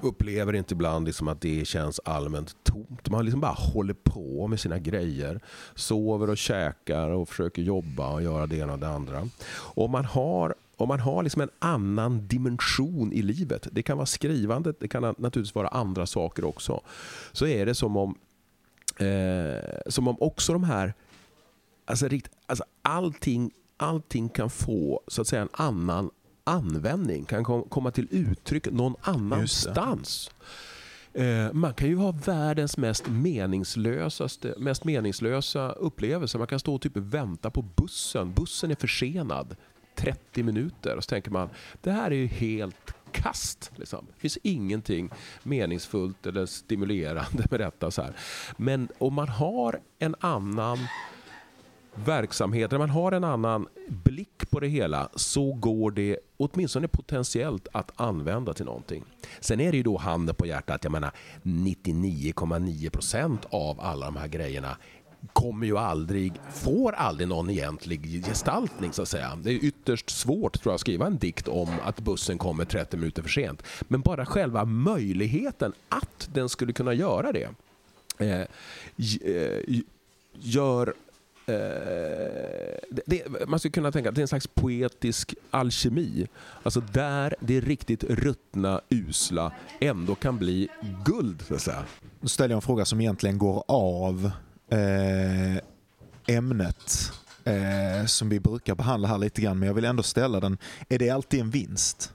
[0.00, 3.10] upplever inte ibland liksom att det känns allmänt tomt.
[3.10, 5.40] Man liksom bara håller på med sina grejer.
[5.74, 9.28] Sover och käkar och försöker jobba och göra det ena och det andra.
[9.56, 14.06] Och man har om man har liksom en annan dimension i livet, det kan vara
[14.06, 16.80] skrivandet, det kan naturligtvis vara andra saker också,
[17.32, 18.18] så är det som om,
[18.98, 20.94] eh, som om också de här,
[21.84, 23.50] alltså, rikt, alltså allting,
[23.84, 26.10] allting kan få så att säga en annan
[26.44, 30.30] användning, kan komma till uttryck någon annanstans.
[31.12, 36.38] Eh, man kan ju ha världens mest meningslösaste, mest meningslösa upplevelse.
[36.38, 38.32] Man kan stå och typ vänta på bussen.
[38.32, 39.56] Bussen är försenad
[39.94, 40.96] 30 minuter.
[40.96, 41.48] Och så tänker man,
[41.82, 43.70] det här är ju helt kast.
[43.76, 44.06] Liksom.
[44.14, 45.10] Det finns ingenting
[45.42, 47.90] meningsfullt eller stimulerande med detta.
[47.90, 48.12] Så här.
[48.56, 50.78] Men om man har en annan
[51.94, 57.68] verksamhet, när man har en annan blick på det hela så går det åtminstone potentiellt
[57.72, 59.04] att använda till någonting.
[59.40, 64.28] Sen är det ju då handen på hjärtat, jag menar 99,9% av alla de här
[64.28, 64.76] grejerna
[65.32, 69.38] kommer ju aldrig, får aldrig någon egentlig gestaltning så att säga.
[69.42, 72.96] Det är ytterst svårt tror jag att skriva en dikt om att bussen kommer 30
[72.96, 73.62] minuter för sent.
[73.80, 77.48] Men bara själva möjligheten att den skulle kunna göra det
[78.18, 79.60] eh, eh
[80.38, 80.94] gör
[81.46, 81.54] Eh,
[83.06, 86.28] det, man skulle kunna tänka att det är en slags poetisk alkemi.
[86.62, 90.68] Alltså där det riktigt ruttna, usla ändå kan bli
[91.04, 91.42] guld.
[91.48, 91.84] Så att säga.
[92.20, 94.30] Nu ställer jag en fråga som egentligen går av
[94.68, 97.12] eh, ämnet
[97.44, 100.58] eh, som vi brukar behandla här lite grann, men jag vill ändå ställa den.
[100.88, 102.13] Är det alltid en vinst?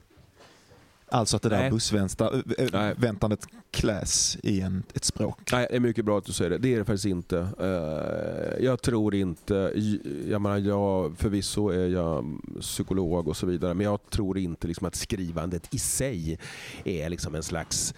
[1.12, 5.39] Alltså att det där bussväntandet kläs i en, ett språk.
[5.52, 6.58] Nej, det är mycket bra att du säger det.
[6.58, 7.48] Det är det faktiskt inte.
[7.62, 9.74] Uh, jag tror inte,
[10.30, 14.88] jag menar, jag, förvisso är jag psykolog och så vidare, men jag tror inte liksom
[14.88, 16.39] att skrivandet i sig
[16.84, 17.93] är liksom en slags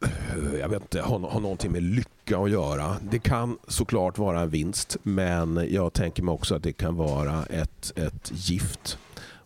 [0.00, 2.96] eh, jag vet inte, har, har någonting med lycka att göra.
[3.10, 7.44] Det kan såklart vara en vinst, men jag tänker mig också att det kan vara
[7.44, 8.98] ett, ett gift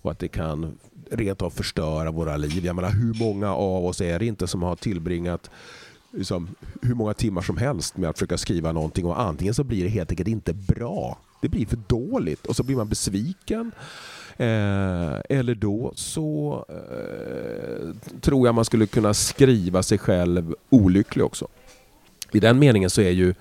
[0.03, 0.79] och att det kan
[1.11, 2.67] rent av förstöra våra liv.
[2.67, 5.51] Jag menar, hur många av oss är det inte som har tillbringat
[6.11, 6.49] liksom,
[6.83, 9.89] hur många timmar som helst med att försöka skriva någonting och antingen så blir det
[9.89, 11.19] helt enkelt inte bra.
[11.43, 13.73] det blir för dåligt och så blir man besviken.
[14.37, 21.49] Eh, eller då så eh, tror jag man skulle kunna skriva sig själv olycklig också.
[22.33, 23.35] I den meningen så är ju,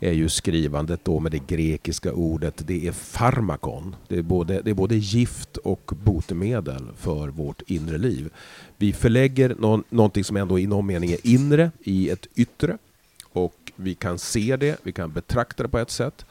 [0.00, 3.96] är ju skrivandet då med det grekiska ordet, det är farmakon.
[4.08, 8.30] Det är både, det är både gift och botemedel för vårt inre liv.
[8.76, 12.78] Vi förlägger någon, någonting som ändå i någon mening är inre i ett yttre.
[13.32, 16.24] Och vi kan se det, vi kan betrakta det på ett sätt.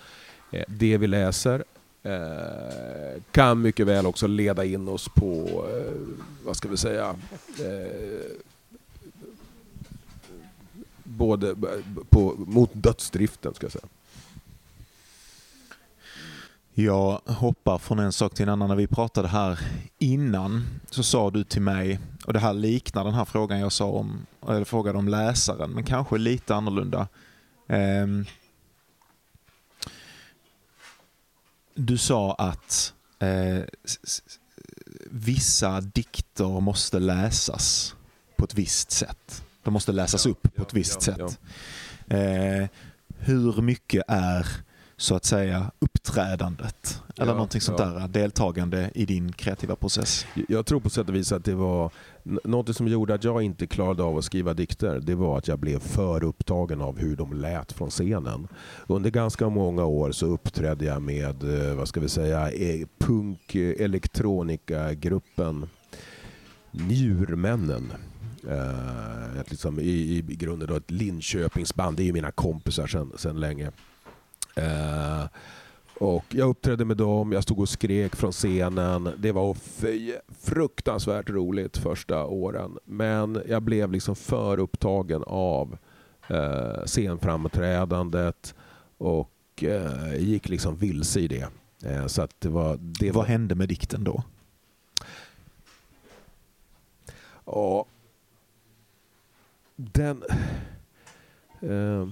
[0.51, 1.63] Eh, det vi läser
[2.03, 5.93] eh, kan mycket väl också leda in oss på, eh,
[6.45, 7.15] vad ska vi säga,
[11.19, 11.55] både
[12.09, 13.87] på, mot dödsdriften ska jag säga.
[16.73, 18.69] Jag hoppar från en sak till en annan.
[18.69, 19.59] När vi pratade här
[19.97, 23.85] innan så sa du till mig, och det här liknar den här frågan jag sa
[23.85, 27.07] om, eller frågade om läsaren, men kanske lite annorlunda.
[27.67, 28.25] Ehm,
[31.75, 33.63] du sa att eh,
[35.11, 37.95] vissa dikter måste läsas
[38.35, 39.43] på ett visst sätt.
[39.63, 41.39] De måste läsas ja, upp på ja, ett visst ja, sätt.
[42.07, 42.69] Eh,
[43.19, 44.47] hur mycket är
[44.97, 50.25] så att säga uppträdandet eller ja, någonting sånt där deltagande i din kreativa process?
[50.47, 51.91] Jag tror på sätt och vis att det var
[52.23, 54.99] något som gjorde att jag inte klarade av att skriva dikter.
[54.99, 58.47] Det var att jag blev för upptagen av hur de lät från scenen.
[58.87, 63.55] Under ganska många år så uppträdde jag med, eh, vad ska vi säga, e, punk
[63.55, 65.69] elektronika gruppen
[66.71, 67.91] Njurmännen.
[68.47, 71.97] Uh, liksom i, i grunden då ett Linköpingsband.
[71.97, 73.71] Det är ju mina kompisar sedan, sedan länge.
[74.57, 75.25] Uh,
[75.99, 79.09] och jag uppträdde med dem, jag stod och skrek från scenen.
[79.17, 79.57] Det var
[80.39, 82.77] fruktansvärt roligt första åren.
[82.85, 85.77] Men jag blev liksom för upptagen av
[86.31, 88.55] uh, scenframträdandet
[88.97, 91.47] och uh, gick liksom vilse i det.
[91.85, 93.25] Uh, så att det var, det Vad var...
[93.25, 94.23] hände med dikten då?
[97.45, 97.85] Ja,
[99.79, 100.23] den...
[101.61, 102.07] Eh,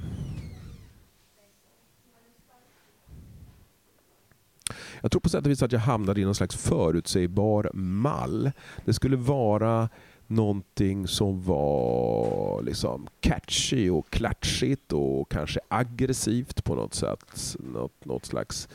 [5.01, 8.51] jag tror på sätt och vis att jag hamnade i någon slags förutsägbar mall.
[8.86, 9.89] Det skulle vara
[10.27, 17.56] någonting som var liksom catchy och klatschigt och kanske aggressivt på något sätt.
[17.60, 18.67] Något, något slags...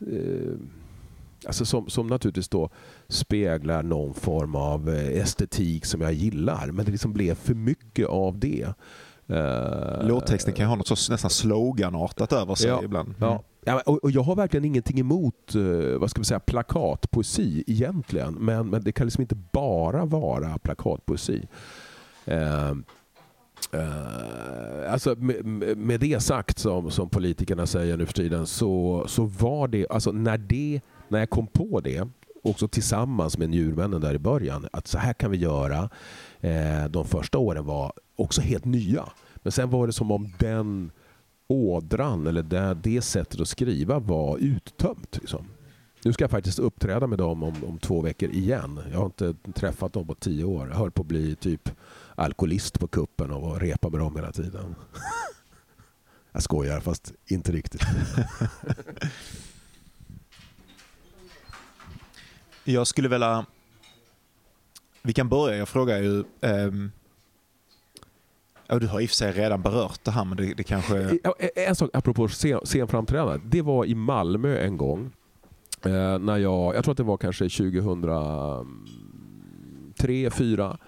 [0.00, 0.56] Eh,
[1.46, 2.70] Alltså som, som naturligtvis då
[3.12, 6.66] speglar någon form av eh, estetik som jag gillar.
[6.66, 8.66] Men det liksom blev för mycket av det.
[9.30, 13.08] Uh, Låttexten kan ju ha något så nästan sloganartat över sig ja, ibland.
[13.08, 13.18] Mm.
[13.20, 13.42] Ja.
[13.64, 18.34] Ja, och, jag har verkligen ingenting emot uh, vad ska vi säga, plakatpoesi egentligen.
[18.34, 21.48] Men, men det kan liksom inte bara vara plakatpoesi.
[22.28, 22.74] Uh,
[23.74, 29.24] Uh, alltså med, med, det sagt som, som politikerna säger nu för tiden så, så
[29.24, 32.08] var det, alltså när det när jag kom på det,
[32.42, 35.90] också tillsammans med njurmännen där i början, att så här kan vi göra.
[36.40, 39.04] Eh, de första åren var också helt nya.
[39.36, 40.90] Men sen var det som om den
[41.46, 45.18] ådran eller det, det sättet att skriva var uttömt.
[45.20, 45.46] Liksom.
[46.04, 48.80] Nu ska jag faktiskt uppträda med dem om, om två veckor igen.
[48.92, 50.68] Jag har inte träffat dem på tio år.
[50.68, 51.70] Jag höll på att bli typ
[52.14, 54.74] alkoholist på kuppen och repa med dem hela tiden.
[56.32, 57.82] jag skojar, fast inte riktigt.
[62.64, 63.46] Jag skulle vilja...
[65.02, 66.24] Vi kan börja, jag frågar ju...
[66.40, 66.92] Um...
[68.66, 70.98] Ja, du har i och för sig redan berört det här, men det, det kanske...
[70.98, 72.28] E, e, en sak apropå
[72.64, 73.40] scenframträdande.
[73.44, 75.12] Det var i Malmö en gång.
[75.84, 78.64] Eh, när jag, jag tror att det var kanske 2003,
[79.96, 80.78] 2004.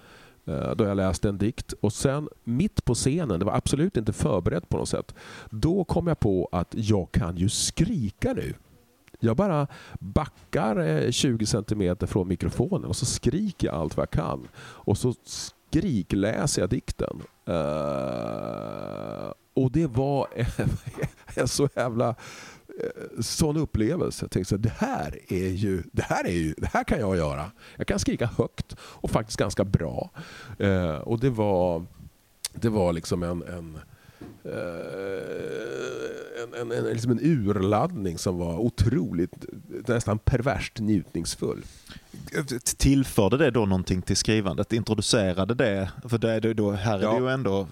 [0.47, 1.73] Eh, då jag läste en dikt.
[1.81, 5.15] Och sen mitt på scenen, det var absolut inte förberett på något sätt.
[5.51, 8.55] Då kom jag på att jag kan ju skrika nu.
[9.21, 9.67] Jag bara
[10.01, 14.49] backar eh, 20 centimeter från mikrofonen och så skriker jag allt vad jag kan.
[14.57, 15.15] Och så
[15.75, 17.23] skrikläser jag dikten.
[17.49, 20.29] Uh, och det var
[21.35, 24.25] en, så jävla eh, sån upplevelse.
[24.25, 27.17] Jag tänkte så det här är ju, det här är ju, det här kan jag
[27.17, 27.51] göra.
[27.77, 30.11] Jag kan skrika högt och faktiskt ganska bra.
[30.61, 31.85] Uh, och det var,
[32.53, 33.79] det var liksom en, en
[36.43, 39.45] en, en, en, liksom en urladdning som var otroligt,
[39.89, 41.65] nästan perverst njutningsfull.
[42.79, 44.73] Tillförde det då någonting till skrivandet?
[44.73, 45.91] Introducerade det?
[46.09, 47.13] För det, är då, här är ja.
[47.13, 47.67] det ju ändå,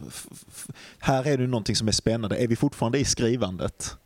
[0.98, 2.36] här är det någonting som är spännande.
[2.36, 3.96] Är vi fortfarande i skrivandet?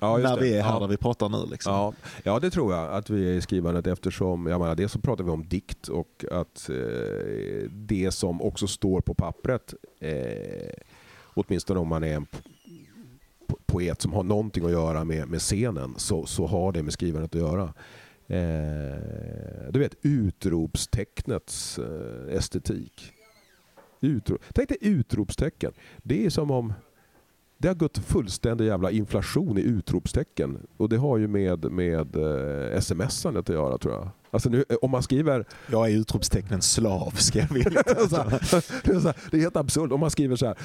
[0.00, 0.80] Ja, när vi är här ja.
[0.80, 1.46] där vi pratar nu.
[1.50, 1.72] Liksom.
[1.72, 1.92] Ja.
[2.22, 5.24] ja, det tror jag att vi är i skrivandet eftersom, jag menar, dels så pratar
[5.24, 10.12] vi om dikt och att eh, det som också står på pappret, eh,
[11.34, 12.26] åtminstone om man är en
[13.66, 17.34] poet som har någonting att göra med, med scenen så, så har det med skrivandet
[17.34, 17.74] att göra.
[18.26, 23.12] Eh, du vet utropstecknets eh, estetik.
[24.00, 25.72] Utro Tänk dig utropstecken.
[26.02, 26.72] Det är som om
[27.62, 30.58] det har gått fullständig jävla inflation i utropstecken.
[30.76, 34.08] Och det har ju med, med eh, sms-andet att göra tror jag.
[34.30, 35.44] Alltså nu, om man skriver...
[35.70, 37.82] Jag är utropstecknen slav, ska jag vilja.
[39.30, 39.92] det är helt absurt.
[39.92, 40.56] Om man skriver så här,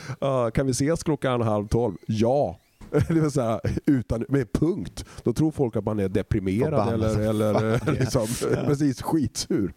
[0.45, 1.95] uh, kan vi ses klockan halv tolv?
[2.06, 2.60] Ja.
[2.89, 5.06] Det vill säga, utan, med punkt.
[5.24, 8.28] Då tror folk att man är deprimerad eller, eller liksom,
[8.66, 9.74] precis skitsur.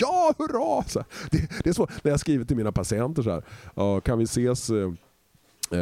[0.00, 0.84] Ja, hurra!
[0.88, 3.42] Så det, det, är så när jag skriver till mina patienter så här,
[3.80, 4.92] uh, kan vi ses uh,
[5.72, 5.78] Eh,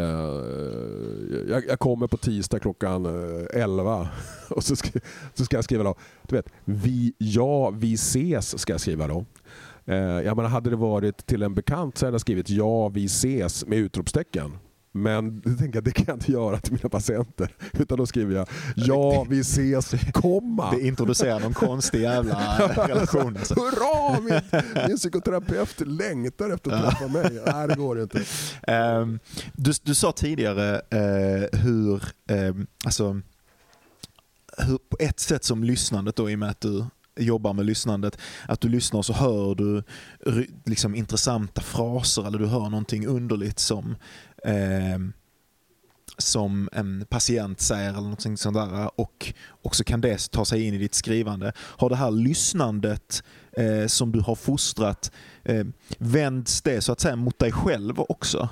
[1.49, 4.09] jag, jag, kommer på tisdag klockan eh, 11
[4.51, 5.01] och så ska,
[5.35, 9.25] så ska jag skriva då, du vet, vi, ja, vi ses ska jag skriva då.
[9.85, 13.05] Eh, jag menar, hade det varit till en bekant så hade jag skrivit ja, vi
[13.05, 14.59] ses med utropstecken.
[14.97, 17.55] Men det, tänker jag, det kan jag inte göra till mina patienter.
[17.73, 20.71] Utan då skriver jag ja, vi ses, komma.
[20.71, 23.37] Det introducerar någon konstig jävla relation.
[23.37, 23.55] Alltså.
[23.61, 24.21] Hurra!
[24.21, 27.43] Min, min psykoterapeut längtar efter att träffa mig.
[27.47, 28.19] Nej, det går inte.
[28.69, 29.19] Um,
[29.53, 33.21] du, du sa tidigare uh, hur, um, alltså,
[34.59, 36.85] hur, på ett sätt som lyssnandet då i och med att du
[37.17, 38.19] jobbar med lyssnandet,
[38.49, 39.83] att du lyssnar och så hör du
[40.65, 43.97] liksom intressanta fraser eller du hör någonting underligt som
[44.45, 44.99] eh,
[46.19, 50.63] som en patient säger eller något sånt där och, och så kan det ta sig
[50.63, 51.53] in i ditt skrivande.
[51.57, 53.23] Har det här lyssnandet
[53.53, 55.67] eh, som du har fostrat, eh,
[55.99, 58.49] vänds det så att säga mot dig själv också?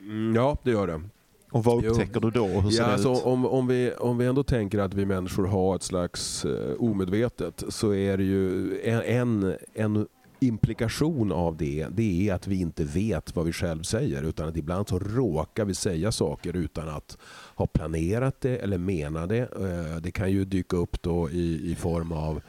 [0.00, 1.02] Mm, ja, det gör det.
[1.50, 2.30] Och vad upptäcker jo.
[2.30, 2.46] du då?
[2.46, 3.22] Hur ser ja, det alltså, ut?
[3.24, 7.64] Om, om, vi, om vi ändå tänker att vi människor har ett slags eh, omedvetet
[7.68, 10.06] så är det ju en, en, en
[10.40, 14.56] implikation av det, det är att vi inte vet vad vi själv säger utan att
[14.56, 17.18] ibland så råkar vi säga saker utan att
[17.54, 19.40] ha planerat det eller mena det.
[19.40, 22.42] Eh, det kan ju dyka upp då i, i form av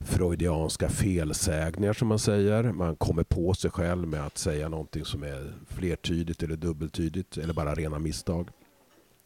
[0.00, 2.62] freudianska felsägningar som man säger.
[2.62, 7.54] Man kommer på sig själv med att säga någonting som är flertydigt eller dubbeltydigt eller
[7.54, 8.48] bara rena misstag.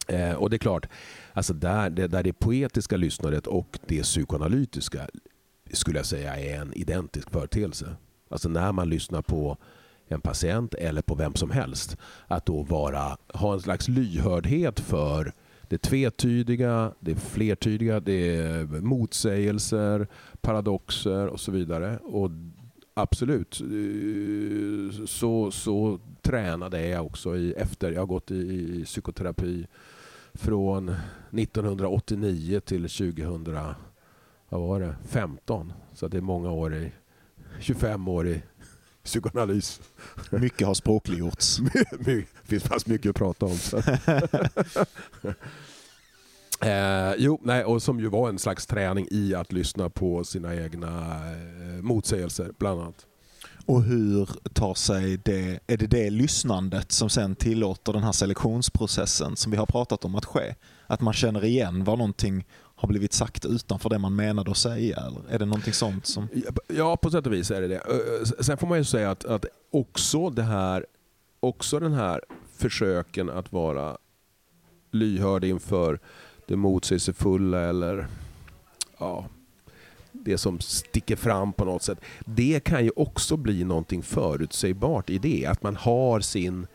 [0.07, 0.87] Eh, och det är klart,
[1.33, 5.07] alltså där, det, där det poetiska lyssnandet och det psykoanalytiska
[5.73, 7.95] skulle jag säga är en identisk företeelse.
[8.29, 9.57] Alltså när man lyssnar på
[10.07, 11.97] en patient eller på vem som helst.
[12.27, 15.33] Att då vara, ha en slags lyhördhet för
[15.67, 20.07] det tvetydiga, det flertydiga, det är motsägelser,
[20.41, 21.97] paradoxer och så vidare.
[21.97, 22.29] Och
[22.93, 23.61] absolut,
[25.07, 29.67] så, så tränade är jag också i, efter jag har gått i, i psykoterapi
[30.33, 30.89] från
[31.31, 33.57] 1989 till 2000
[34.57, 35.73] vad var det, 15.
[35.93, 36.91] Så det är många år i,
[37.59, 38.41] 25 år i
[39.03, 39.81] psykoanalys.
[40.29, 41.57] Mycket har språkliggjorts.
[41.99, 43.57] det finns fast mycket att prata om.
[46.69, 50.55] eh, jo, nej, och som ju var en slags träning i att lyssna på sina
[50.55, 53.05] egna eh, motsägelser, bland annat.
[53.65, 59.35] Och hur tar sig det, är det det lyssnandet som sen tillåter den här selektionsprocessen
[59.35, 60.55] som vi har pratat om att ske?
[60.87, 62.45] Att man känner igen vad någonting
[62.81, 64.97] har blivit sagt utanför det man menade att säga?
[64.97, 66.05] Eller är det någonting sånt?
[66.05, 66.27] Som...
[66.67, 67.81] Ja, på sätt och vis är det det.
[68.43, 70.85] Sen får man ju säga att, att också, det här,
[71.39, 72.21] också den här
[72.55, 73.97] försöken att vara
[74.91, 75.99] lyhörd inför
[76.47, 78.07] det motsägelsefulla eller
[78.97, 79.25] ja,
[80.11, 81.99] det som sticker fram på något sätt.
[82.25, 85.45] Det kan ju också bli någonting förutsägbart i det.
[85.45, 86.67] Att man har sin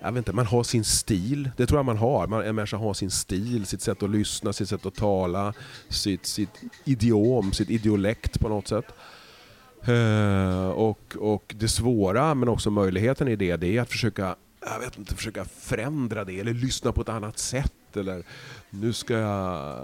[0.00, 1.50] jag vet inte, man har sin stil.
[1.56, 2.26] Det tror jag man har.
[2.26, 5.54] Man, en människa har sin stil, sitt sätt att lyssna, sitt sätt att tala,
[5.88, 8.84] sitt, sitt idiom, sitt idiolekt på något sätt.
[9.88, 14.80] Uh, och, och det svåra, men också möjligheten i det, det är att försöka jag
[14.80, 17.96] vet inte, försöka förändra det eller lyssna på ett annat sätt.
[17.96, 18.22] Eller
[18.70, 19.76] nu ska jag...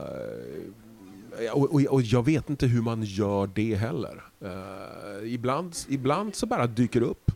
[1.44, 4.22] Eh, och, och, och jag vet inte hur man gör det heller.
[4.42, 7.30] Uh, ibland, ibland så bara dyker det upp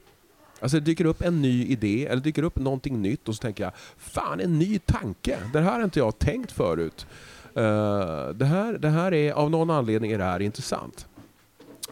[0.60, 3.64] Alltså det dyker upp en ny idé, eller dyker upp någonting nytt och så tänker
[3.64, 7.06] jag, fan en ny tanke, det här har inte jag tänkt förut.
[7.48, 11.06] Uh, det, här, det här är, av någon anledning är det här intressant.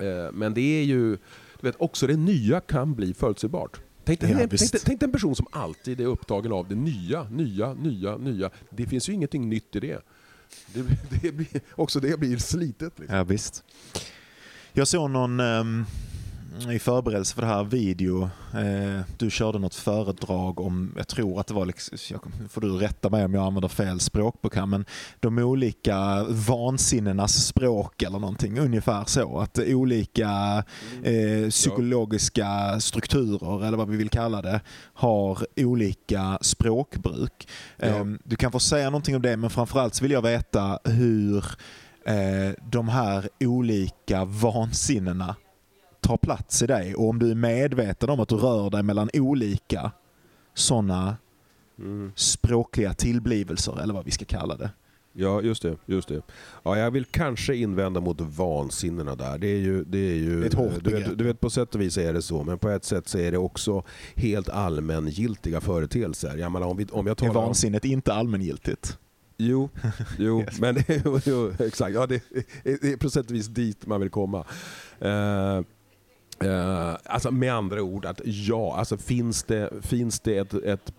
[0.02, 1.10] Uh, men det är ju,
[1.60, 3.80] du vet, också det nya kan bli förutsägbart.
[4.04, 7.74] Tänk, ja, tänk, tänk, tänk en person som alltid är upptagen av det nya, nya,
[7.74, 8.50] nya, nya.
[8.70, 10.02] Det finns ju ingenting nytt i det.
[10.74, 10.82] det,
[11.22, 12.98] det blir, också det blir slitet.
[12.98, 13.16] Liksom.
[13.16, 13.64] Ja, visst.
[14.72, 15.86] Jag såg någon um
[16.72, 21.46] i förberedelse för det här video, eh, du körde något föredrag om, jag tror att
[21.46, 24.34] det var, liksom, jag, får du rätta mig om jag använder fel språk
[24.66, 24.84] men
[25.20, 29.38] de olika vansinnenas språk eller någonting, ungefär så.
[29.38, 30.64] Att olika
[31.02, 34.60] eh, psykologiska strukturer, eller vad vi vill kalla det,
[34.94, 37.48] har olika språkbruk.
[37.76, 37.86] Ja.
[37.86, 41.44] Eh, du kan få säga någonting om det, men framförallt så vill jag veta hur
[42.06, 45.36] eh, de här olika vansinnena
[46.06, 49.10] tar plats i dig och om du är medveten om att du rör dig mellan
[49.12, 49.90] olika
[50.54, 51.16] sådana
[51.78, 52.12] mm.
[52.14, 54.70] språkliga tillblivelser eller vad vi ska kalla det.
[55.12, 55.76] Ja, just det.
[55.86, 56.22] Just det.
[56.62, 59.38] Ja, jag vill kanske invända mot vansinnena där.
[59.38, 59.84] Det är ju...
[59.84, 61.98] Det är ju det är ett hårt du, vet, du vet, på sätt och vis
[61.98, 63.84] är det så, men på ett sätt så är det också
[64.14, 66.36] helt allmängiltiga företeelser.
[66.36, 67.90] Jag menar, om, vi, om jag talar är vansinnet om...
[67.90, 68.98] inte allmängiltigt?
[69.36, 69.68] Jo,
[70.18, 70.60] jo yes.
[70.60, 70.76] men
[71.24, 71.94] jo, exakt.
[71.94, 72.22] Ja, det,
[72.62, 74.44] det, är på sätt och vis dit man vill komma.
[75.04, 75.62] Uh,
[76.44, 80.92] Uh, alltså med andra ord, att ja, alltså finns det, finns det ett, ett,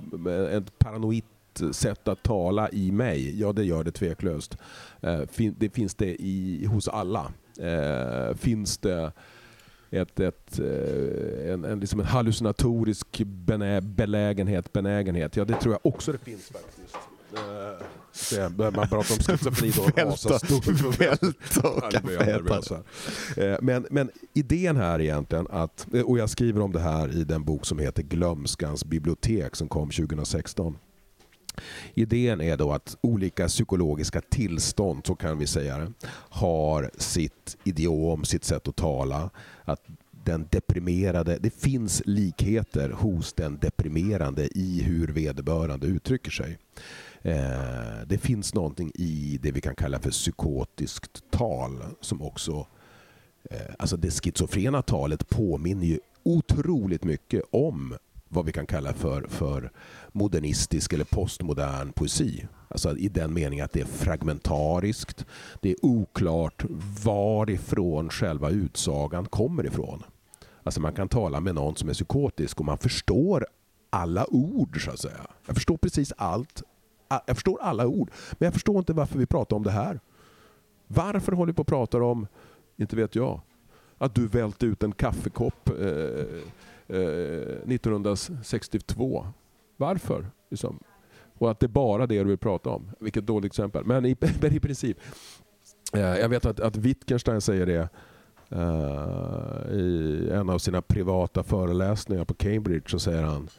[0.51, 1.23] ett paranoid
[1.71, 3.39] sätt att tala i mig?
[3.39, 4.57] Ja, det gör det tveklöst.
[5.03, 7.31] Uh, fin, det finns det i, hos alla.
[7.61, 9.11] Uh, finns det
[9.89, 15.35] ett, ett, en, en, liksom en hallucinatorisk benä, belägenhet, benägenhet?
[15.35, 16.97] Ja, det tror jag också det finns faktiskt.
[18.57, 19.83] Man pratar om schizofreni då.
[22.17, 22.83] Välter
[23.37, 27.23] eh, men, men idén här egentligen att, eh, och jag skriver om det här i
[27.23, 30.77] den bok som heter Glömskans bibliotek som kom 2016.
[31.93, 35.91] Idén är då att olika psykologiska tillstånd, så kan vi säga det,
[36.29, 39.29] har sitt idiom, sitt sätt att tala.
[39.65, 46.57] Att den deprimerade, det finns likheter hos den deprimerande i hur vederbörande uttrycker sig.
[47.27, 52.67] Eh, det finns någonting i det vi kan kalla för psykotiskt tal som också
[53.49, 57.97] eh, Alltså det schizofrena talet påminner ju otroligt mycket om
[58.29, 59.71] vad vi kan kalla för, för
[60.11, 62.47] modernistisk eller postmodern poesi.
[62.67, 65.25] Alltså i den meningen att det är fragmentariskt.
[65.61, 66.65] Det är oklart
[67.03, 70.03] varifrån själva utsagan kommer ifrån.
[70.63, 73.47] Alltså man kan tala med någon som är psykotisk och man förstår
[73.89, 75.27] alla ord så att säga.
[75.45, 76.63] Jag förstår precis allt
[77.09, 79.99] jag förstår alla ord, men jag förstår inte varför vi pratar om det här.
[80.87, 82.27] Varför håller vi på att prata om,
[82.77, 83.41] inte vet jag,
[83.97, 85.75] att du välte ut en kaffekopp eh,
[86.87, 87.01] eh,
[87.67, 89.27] 1962.
[89.77, 90.25] Varför?
[90.49, 90.79] Liksom.
[91.37, 92.91] Och att det är bara det du vill prata om.
[92.99, 93.85] Vilket dåligt exempel.
[93.85, 94.97] Men i, men i princip.
[95.93, 97.89] Eh, jag vet att, att Wittgenstein säger det
[98.49, 102.89] eh, i en av sina privata föreläsningar på Cambridge.
[102.89, 103.49] Så säger han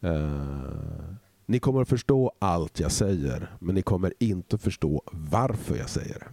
[0.00, 1.14] eh,
[1.52, 5.88] ni kommer att förstå allt jag säger, men ni kommer inte att förstå varför jag
[5.90, 6.30] säger det.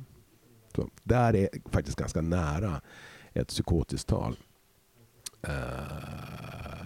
[0.75, 2.81] Så, där är faktiskt ganska nära
[3.33, 4.37] ett psykotiskt tal.
[5.47, 6.83] Uh,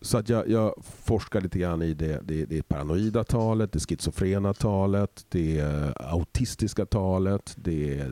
[0.00, 0.74] så att jag, jag,
[1.04, 5.62] forskar lite grann i det, det, det paranoida talet, det schizofrena talet, det
[5.96, 8.04] autistiska talet, det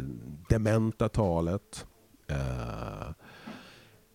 [0.48, 1.86] dementa talet.
[2.30, 3.10] Uh,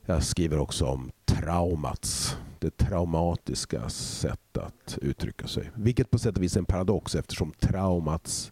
[0.05, 5.71] jag skriver också om traumats det traumatiska sätt att uttrycka sig.
[5.75, 8.51] Vilket på sätt och vis är en paradox eftersom traumats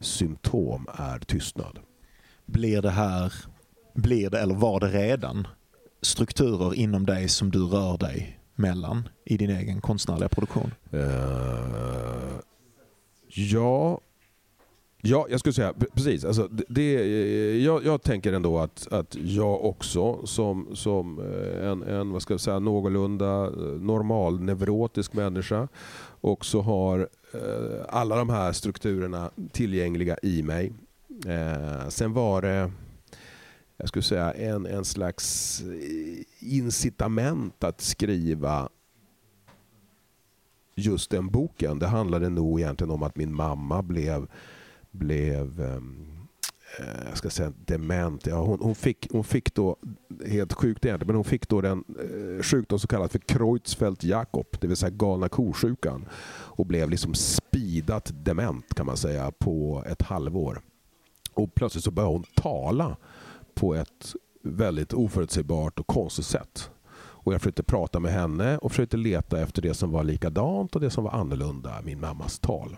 [0.00, 1.78] symptom är tystnad.
[2.46, 3.32] Blir det här,
[3.94, 5.46] blir det eller var det redan
[6.02, 10.74] strukturer inom dig som du rör dig mellan i din egen konstnärliga produktion?
[10.94, 12.40] Uh,
[13.28, 14.00] ja,
[15.02, 16.24] Ja, jag skulle säga precis.
[16.24, 21.82] Alltså, det, eh, jag, jag, tänker ändå att, att jag också som, som eh, en,
[21.82, 25.68] en vad ska jag säga, någorlunda eh, normal neurotisk människa
[26.20, 30.72] också har eh, alla de här strukturerna tillgängliga i mig.
[31.26, 32.70] Eh, sen var det
[33.76, 35.62] jag skulle säga en, en slags
[36.40, 38.68] incitament att skriva
[40.74, 41.78] just den boken.
[41.78, 44.26] Det handlade nog egentligen om att min mamma blev
[44.98, 46.06] blev ehm,
[46.78, 48.26] eh, jag ska säga dement.
[48.26, 49.76] Ja, hon, hon, fick, hon fick då,
[50.26, 54.66] helt sjukt egentligen, men hon fick då den eh, sjukdom som kallas för Creutzfeldt-Jakob, det
[54.66, 56.08] vill säga galna korsjukan.
[56.30, 60.60] Och blev liksom spidat dement kan man säga på ett halvår.
[61.34, 62.96] Och plötsligt så började hon tala
[63.54, 66.70] på ett väldigt oförutsägbart och konstigt sätt.
[67.28, 70.80] Och jag försökte prata med henne och försökte leta efter det som var likadant och
[70.80, 72.76] det som var annorlunda, min mammas tal.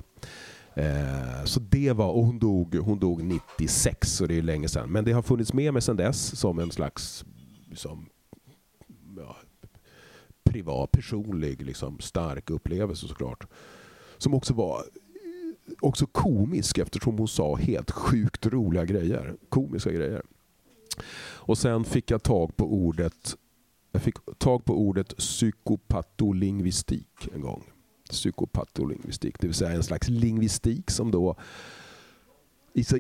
[0.75, 4.93] Eh, så det var, och hon dog, hon dog 96, så det är länge sedan.
[4.93, 7.25] Men det har funnits med mig sedan dess som en slags
[7.69, 8.07] liksom,
[9.17, 9.37] ja,
[10.45, 13.47] privat, personlig, liksom, stark upplevelse såklart.
[14.19, 14.83] Som också var
[15.81, 19.37] också komisk eftersom hon sa helt sjukt roliga grejer.
[19.49, 20.23] Komiska grejer.
[21.23, 23.37] Och sen fick jag tag på ordet
[23.93, 27.65] jag fick tag på ordet psykopatolingvistik en gång.
[28.11, 31.37] Psykopatolingvistik, det vill säga en slags lingvistik som då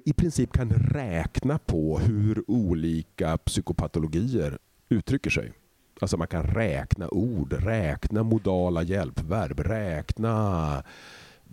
[0.04, 4.58] i princip kan räkna på hur olika psykopatologier
[4.88, 5.52] uttrycker sig.
[6.00, 10.84] Alltså man kan räkna ord, räkna modala hjälpverb, räkna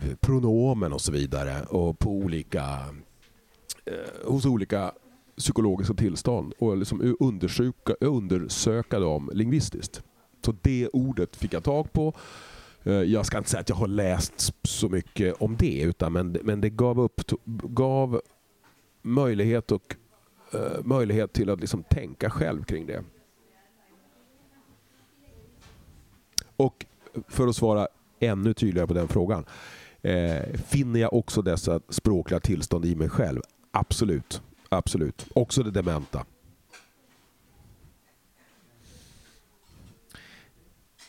[0.02, 2.80] eh, pronomen och så vidare och på olika,
[3.86, 4.92] eh, hos olika
[5.38, 10.04] psykologiska tillstånd och liksom undersöka, undersöka dem lingvistiskt.
[10.46, 12.14] Så det ordet fick jag tag på.
[12.88, 16.32] Eh, jag ska inte säga att jag har läst så mycket om det, utan men,
[16.44, 17.22] men det gav, upp,
[17.64, 18.22] gav
[19.02, 19.96] möjlighet, och,
[20.56, 23.04] uh, möjlighet till att liksom tänka själv kring det.
[26.56, 26.86] Och
[27.28, 27.88] för att svara
[28.20, 29.46] ännu tydligare på den frågan.
[30.02, 33.42] Eh, finner jag också dessa språkliga tillstånd i mig själv?
[33.72, 34.42] Absolut.
[34.70, 35.28] Absolut.
[35.34, 36.26] Också det dementa.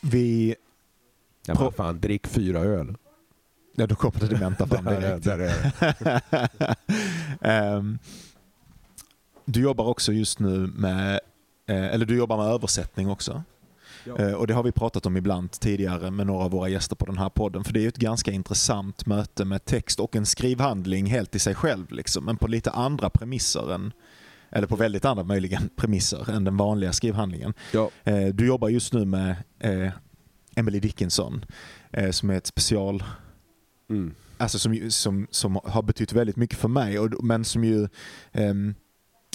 [0.01, 0.57] Vi...
[1.49, 2.97] Ja, men fan, drick fyra öl.
[3.77, 5.25] Ja, då kommer det dementa fram direkt.
[5.25, 5.73] där är
[7.41, 7.77] det.
[7.77, 7.99] um,
[9.45, 11.21] du jobbar också just nu med,
[11.69, 13.43] eh, eller du jobbar med översättning också.
[14.05, 14.19] Ja.
[14.19, 17.07] Eh, och Det har vi pratat om ibland tidigare med några av våra gäster på
[17.07, 17.65] den här podden.
[17.65, 21.55] För det är ett ganska intressant möte med text och en skrivhandling helt i sig
[21.55, 21.93] själv.
[21.93, 23.93] Liksom, men på lite andra premisser än,
[24.51, 27.55] eller på väldigt andra möjligen premisser än den vanliga skrivhandlingen.
[27.73, 27.91] Ja.
[28.05, 29.37] Eh, du jobbar just nu med
[30.59, 31.45] Emily Dickinson
[32.11, 33.05] som är ett special
[33.91, 34.15] mm.
[34.39, 37.89] Alltså som, som, som har betytt väldigt mycket för mig, och, men som ju
[38.33, 38.75] um,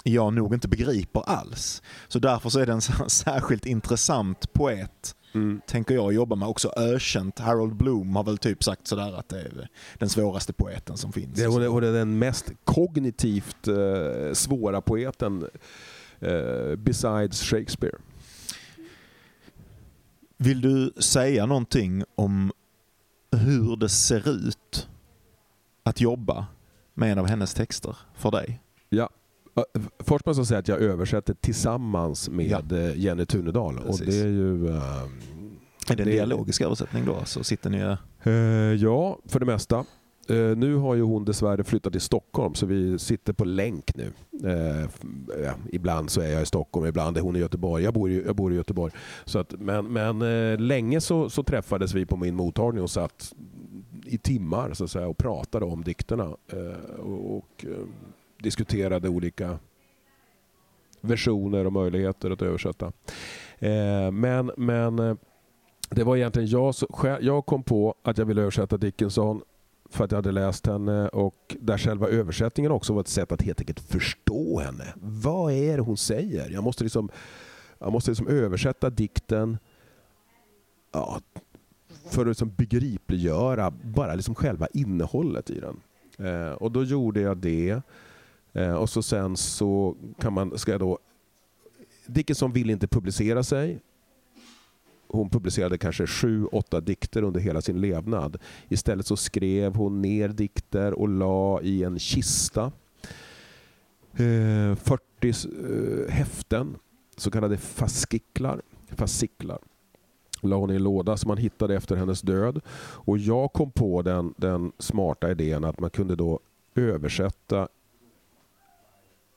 [0.04, 1.82] jag nog inte begriper alls.
[2.08, 5.62] Så därför så är det en särskilt intressant poet, mm.
[5.68, 6.48] tänker jag jobba med.
[6.48, 7.40] Också ökänt.
[7.40, 9.68] Harold Bloom har väl typ sagt sådär att det är
[9.98, 11.36] den svåraste poeten som finns.
[11.36, 15.48] Det, hon, är, hon är den mest kognitivt eh, svåra poeten
[16.20, 17.98] eh, besides Shakespeare.
[20.38, 22.52] Vill du säga någonting om
[23.32, 24.90] hur det ser ut
[25.84, 26.46] att jobba
[26.94, 28.62] med en av hennes texter för dig?
[28.90, 29.10] Ja,
[30.00, 32.78] Först måste jag säga att jag översätter tillsammans med ja.
[32.96, 33.78] Jenny Tunedal.
[33.78, 34.68] Och det är ju...
[34.68, 35.08] Uh, är
[35.88, 37.26] det en det, dialogisk översättning då?
[37.26, 37.98] Så sitter ni...
[38.28, 39.86] Uh, ja, för det mesta.
[40.32, 44.12] Uh, nu har ju hon dessvärre flyttat till Stockholm så vi sitter på länk nu.
[44.44, 44.90] Uh,
[45.44, 47.84] ja, ibland så är jag i Stockholm, ibland är hon i Göteborg.
[47.84, 48.94] Jag bor i, jag bor i Göteborg.
[49.26, 53.34] Så att, men men uh, länge så, så träffades vi på min mottagning och satt
[54.06, 56.36] i timmar så att säga, och pratade om dikterna.
[57.00, 57.66] och, och
[58.44, 59.60] diskuterade olika
[61.02, 62.92] versioner och möjligheter att översätta.
[63.60, 65.16] Eh, men, men eh,
[65.90, 66.88] det var egentligen jag som
[67.22, 69.42] jag kom på att jag ville översätta Dickinson
[69.94, 73.42] för att jag hade läst henne och där själva översättningen också var ett sätt att
[73.42, 74.94] helt enkelt förstå henne.
[74.96, 76.50] Vad är det hon säger?
[76.50, 77.10] Jag måste liksom,
[77.80, 79.58] jag måste liksom översätta dikten
[80.92, 81.22] ja,
[82.10, 85.82] för att liksom begripliggöra bara liksom själva innehållet i den.
[86.28, 87.82] Eh, och då gjorde jag det.
[88.54, 91.00] Eh, och så sen så kan man, ska jag då...
[92.06, 93.80] Dickinson vill inte publicera sig.
[95.14, 98.38] Hon publicerade kanske sju, åtta dikter under hela sin levnad.
[98.70, 102.72] Istället så skrev hon ner dikter och la i en kista.
[104.14, 106.76] Eh, 40 eh, häften,
[107.18, 108.62] så kallade fasciklar.
[108.90, 109.60] fasciklar
[110.42, 112.62] la hon i en låda som man hittade efter hennes död.
[112.80, 116.40] Och jag kom på den, den smarta idén att man kunde då
[116.76, 117.68] översätta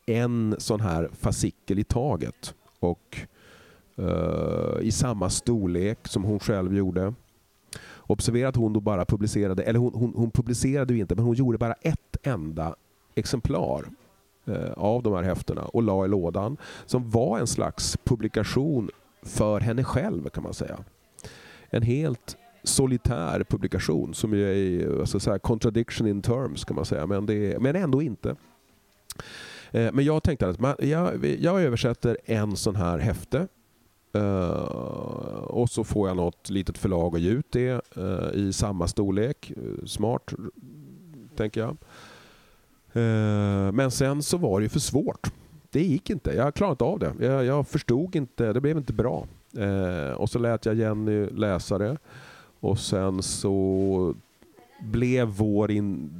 [0.07, 2.55] en sån här fascikel i taget.
[2.79, 3.19] Och
[3.99, 7.15] uh, i samma storlek som hon själv gjorde.
[7.97, 11.35] Observera att hon då bara publicerade, eller hon, hon, hon publicerade ju inte, men hon
[11.35, 12.75] gjorde bara ett enda
[13.15, 13.85] exemplar
[14.49, 16.57] uh, av de här häftena och la i lådan.
[16.87, 18.91] Som var en slags publikation
[19.23, 20.79] för henne själv kan man säga.
[21.71, 27.07] En helt solitär publikation som ju är alltså så contradiction in terms kan man säga,
[27.07, 28.37] men, det, men ändå inte.
[29.71, 33.49] Eh, men jag tänkte att man, jag, jag översätter en sån här häfte
[34.17, 38.89] Eh, och så får jag något litet förlag att ge ut det uh, i samma
[38.89, 39.53] storlek.
[39.57, 40.33] Eh, smart,
[41.37, 41.77] tänker jag.
[43.03, 45.33] Uh, men sen så var det för svårt.
[45.71, 46.33] Det gick inte.
[46.33, 47.27] Jag klarade inte av det.
[47.27, 48.53] Jag, jag förstod inte.
[48.53, 49.27] Det blev inte bra.
[50.17, 51.97] och så lät jag Jenny läsa det.
[52.61, 54.15] Och sen så
[54.81, 55.69] blev vår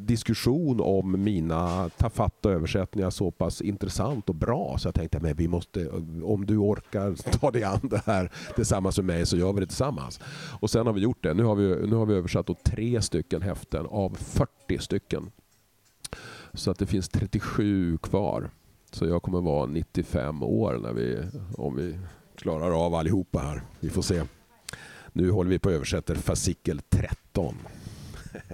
[0.07, 5.49] diskussion om mina tafatta översättningar så pass intressant och bra så jag tänkte att vi
[5.49, 5.89] måste,
[6.23, 9.67] om du orkar ta dig an det här tillsammans med mig så gör vi det
[9.67, 10.21] tillsammans.
[10.61, 11.35] Och sen har vi gjort det.
[11.35, 15.31] Nu har vi, nu har vi översatt tre stycken häften av 40 stycken.
[16.55, 18.51] Så att det finns 37 kvar.
[18.91, 21.23] Så jag kommer vara 95 år när vi,
[21.57, 21.99] om vi
[22.37, 23.63] klarar av allihopa här.
[23.81, 24.23] Vi får se.
[25.13, 27.55] Nu håller vi på att översätter fasikel 13.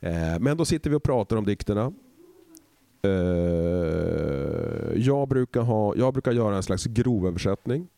[0.00, 1.92] Eh, men då sitter vi och pratar om dikterna.
[3.02, 3.10] Eh,
[4.96, 7.88] jag brukar, ha, jag brukar göra en slags grovöversättning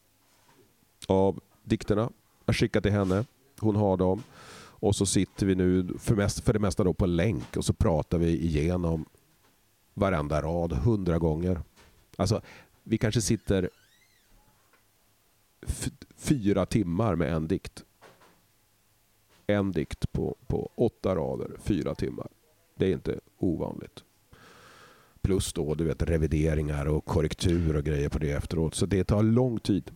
[1.07, 2.11] av dikterna.
[2.47, 3.25] Jag skickar till henne.
[3.61, 4.23] Hon har dem.
[4.81, 7.73] Och så sitter vi nu för, mest, för det mesta då på länk och så
[7.73, 9.05] pratar vi igenom
[9.95, 11.61] varenda rad hundra gånger.
[12.17, 12.41] Alltså,
[12.83, 13.71] vi kanske sitter
[16.17, 17.85] fyra timmar med en dikt.
[19.51, 22.27] En dikt på, på åtta rader, fyra timmar.
[22.77, 24.05] Det är inte ovanligt.
[25.23, 28.75] Plus då du vet, revideringar och korrektur och grejer på det efteråt.
[28.75, 29.91] Så det tar lång tid.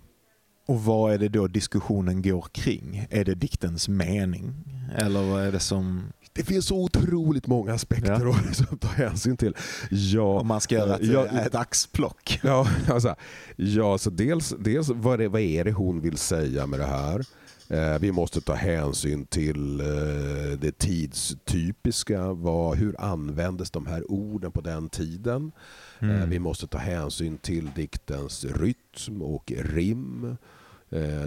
[0.67, 3.07] Och vad är det då diskussionen går kring?
[3.11, 4.55] Är det diktens mening?
[4.97, 6.13] Eller vad är det som...
[6.33, 8.37] Det finns så otroligt många aspekter ja.
[8.71, 9.57] att ta hänsyn till.
[9.91, 12.41] Ja, Om man ska göra ett, ja, ett axplock.
[12.43, 13.15] Ja, alltså,
[13.57, 17.27] ja så dels, dels vad, det, vad är det hon vill säga med det här?
[17.73, 22.33] Eh, vi måste ta hänsyn till eh, det tidstypiska.
[22.33, 25.53] Vad, hur användes de här orden på den tiden?
[25.99, 26.31] Eh, mm.
[26.31, 30.37] Vi måste ta hänsyn till diktens rytm och rim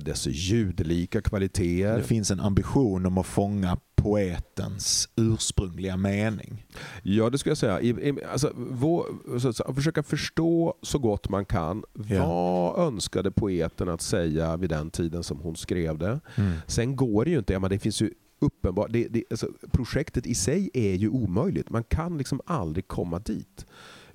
[0.01, 1.97] dess ljudlika kvaliteter.
[1.97, 6.65] Det finns en ambition om att fånga poetens ursprungliga mening.
[7.03, 7.81] Ja, det skulle jag säga.
[7.81, 9.05] I, i, alltså, vår,
[9.39, 11.83] så, så, försöka förstå så gott man kan.
[12.09, 12.27] Ja.
[12.27, 16.19] Vad önskade poeten att säga vid den tiden som hon skrev det?
[16.35, 16.53] Mm.
[16.67, 17.53] Sen går det ju inte.
[17.53, 21.69] Ja, men det finns ju uppenbart, det, det, alltså, projektet i sig är ju omöjligt.
[21.69, 23.65] Man kan liksom aldrig komma dit.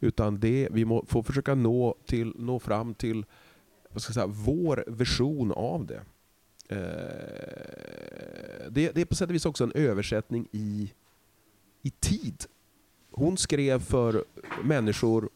[0.00, 3.24] Utan det, vi må, får försöka nå, till, nå fram till
[3.92, 6.00] vad ska jag säga, vår version av det.
[6.70, 6.76] Eh,
[8.70, 10.92] det, det är på sätt och vis också en översättning i,
[11.82, 12.44] i tid.
[13.10, 14.24] Hon skrev för
[14.64, 15.28] människor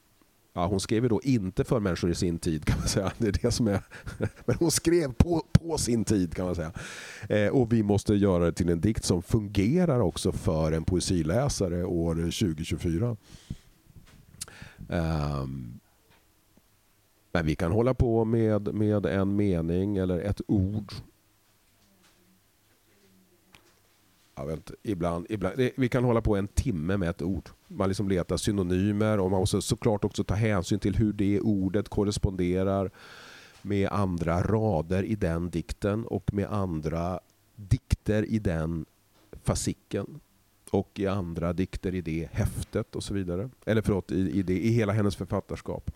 [0.57, 3.13] Ja, hon skrev ju då inte för människor i sin tid kan man säga.
[3.19, 3.81] Det är det som är,
[4.45, 6.73] men hon skrev på, på sin tid kan man säga.
[7.29, 11.85] Eh, och vi måste göra det till en dikt som fungerar också för en poesiläsare
[11.85, 13.17] år 2024.
[14.89, 15.47] Eh,
[17.33, 20.93] men vi kan hålla på med, med en mening eller ett ord
[24.37, 27.49] jag vet inte, ibland, ibland, vi kan hålla på en timme med ett ord.
[27.69, 31.89] Man liksom letar synonymer och man måste såklart också ta hänsyn till hur det ordet
[31.89, 32.91] korresponderar
[33.63, 37.21] med andra rader i den dikten och med andra
[37.57, 38.87] dikter i den
[39.43, 40.21] fasiken
[40.71, 43.51] och i andra dikter i det häftet och så vidare.
[43.67, 45.91] Eller förlåt, i, i, det, i hela hennes författarskap.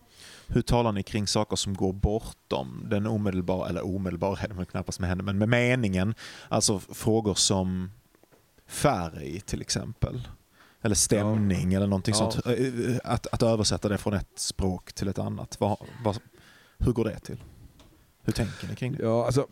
[0.47, 5.01] Hur talar ni kring saker som går bortom den omedelbara, eller omedelbara är det knappast
[5.01, 6.15] med henne, men med meningen?
[6.49, 7.91] Alltså frågor som
[8.69, 10.29] färg till exempel.
[10.83, 11.77] Eller stämning ja.
[11.77, 12.31] eller någonting ja.
[12.31, 12.47] sånt.
[12.47, 15.61] Eh, att, att översätta det från ett språk till ett annat.
[15.61, 16.19] Vad, vad,
[16.79, 17.43] hur går det till?
[18.23, 19.03] Hur tänker ni kring det?
[19.03, 19.47] Ja, alltså,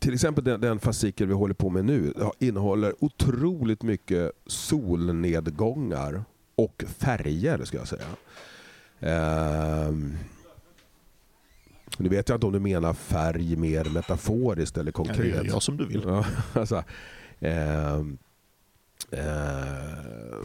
[0.00, 6.24] till exempel den, den fasikel vi håller på med nu innehåller otroligt mycket solnedgångar
[6.54, 8.06] och färger ska jag säga.
[9.88, 10.16] Um,
[12.02, 15.36] nu vet jag inte om du menar färg mer metaforiskt eller konkret.
[15.36, 16.02] Ja, jag som du vill.
[16.06, 16.84] Ja, alltså,
[17.38, 17.96] eh,
[19.10, 20.40] eh,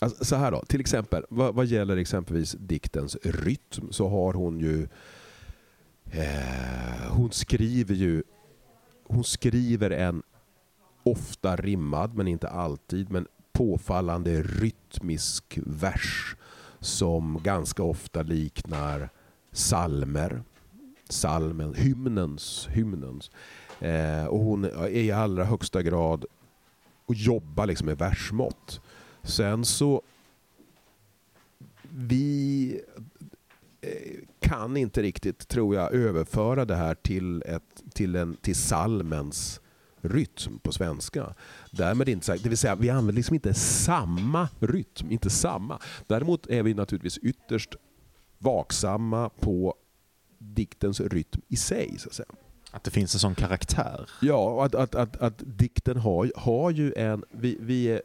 [0.00, 4.60] alltså, så här då, till exempel, vad, vad, gäller exempelvis diktens rytm så har hon
[4.60, 4.88] ju
[6.10, 8.22] eh, hon skriver ju
[9.04, 10.22] hon skriver en
[11.02, 16.36] ofta rimmad, men inte alltid, men påfallande rytmisk vers
[16.80, 19.10] som ganska ofta liknar
[19.52, 20.42] salmer,
[21.08, 23.30] salmen, hymnens, hymnens.
[23.80, 26.24] Eh, och hon är i allra högsta grad
[27.06, 28.80] och jobbar liksom med versmått.
[29.22, 30.02] Sen så
[31.94, 32.80] vi
[33.80, 39.60] eh, kan inte riktigt, tror jag, överföra det här till, ett, till, en, till salmens
[40.00, 41.34] rytm på svenska.
[41.70, 45.78] Därmed inte sagt, det vill säga vi använder liksom inte samma rytm, inte samma.
[46.06, 47.76] Däremot är vi naturligtvis ytterst
[48.42, 49.74] vaksamma på
[50.38, 51.94] diktens rytm i sig.
[51.98, 52.28] Så att, säga.
[52.70, 54.10] att det finns en sån karaktär?
[54.22, 57.24] Ja, att, att, att, att dikten har, har ju en...
[57.30, 58.00] Vi, vi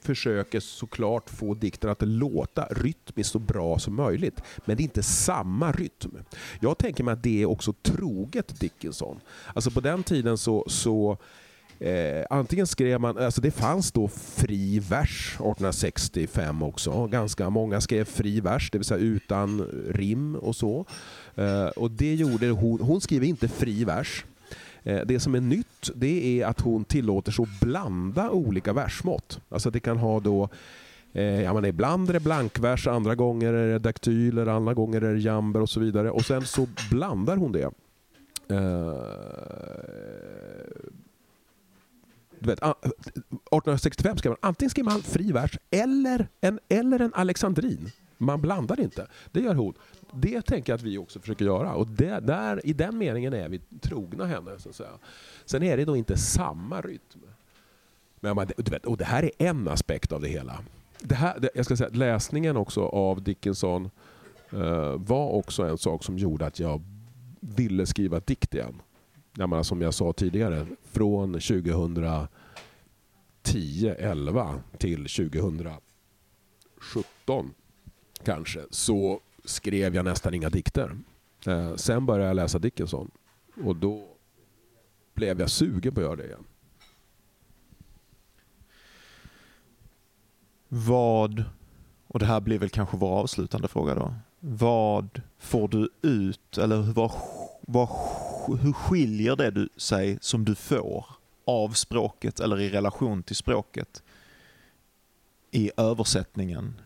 [0.00, 4.40] försöker såklart få dikten att låta rytmiskt så bra som möjligt.
[4.64, 6.18] Men det är inte samma rytm.
[6.60, 9.20] Jag tänker mig att det är också troget Dickinson.
[9.54, 11.18] Alltså på den tiden så, så
[11.80, 17.06] Eh, antingen skrev man, alltså det fanns då fri vers 1865 också.
[17.06, 20.84] Ganska många skrev fri vers, det vill säga utan rim och så.
[21.34, 24.24] Eh, och det gjorde hon, hon skrev inte fri vers.
[24.82, 29.40] Eh, det som är nytt det är att hon tillåter sig att blanda olika versmått.
[29.48, 30.48] Alltså det kan ha då
[31.12, 35.14] eh, Ja, men ibland är det blankvers, andra gånger är det daktyler, andra gånger är
[35.14, 36.10] det jamber och så vidare.
[36.10, 37.70] Och sen så blandar hon det.
[38.50, 38.92] Eh,
[42.40, 47.14] du vet, ah, 1865 skrev man antingen skrev man fri vers eller en, eller en
[47.14, 47.90] alexandrin.
[48.18, 49.06] Man blandar inte.
[49.32, 49.74] Det gör hon.
[50.12, 51.74] Det tänker jag att vi också försöker göra.
[51.74, 54.58] Och det, där, I den meningen är vi trogna henne.
[54.58, 54.90] Så att säga.
[55.44, 57.20] Sen är det då inte samma rytm.
[58.20, 60.60] Men du vet, och det här är en aspekt av det hela.
[61.00, 63.90] Det här, jag ska säga, läsningen också av Dickinson
[64.52, 66.82] uh, var också en sak som gjorde att jag
[67.40, 68.82] ville skriva dikt igen.
[69.38, 72.28] Jag menar, som jag sa tidigare, från 2010,
[73.98, 75.80] 11 till 2017
[78.24, 80.98] kanske, så skrev jag nästan inga dikter.
[81.46, 83.10] Eh, sen började jag läsa Dickinson
[83.64, 84.08] och då
[85.14, 86.44] blev jag sugen på att göra det igen.
[90.68, 91.44] Vad,
[92.06, 94.14] och det här blir väl kanske vår avslutande fråga då.
[94.40, 97.12] Vad får du ut, eller vad,
[97.60, 97.88] vad,
[98.56, 101.06] hur skiljer det du, sig som du får
[101.44, 104.02] av språket eller i relation till språket
[105.50, 106.80] i översättningen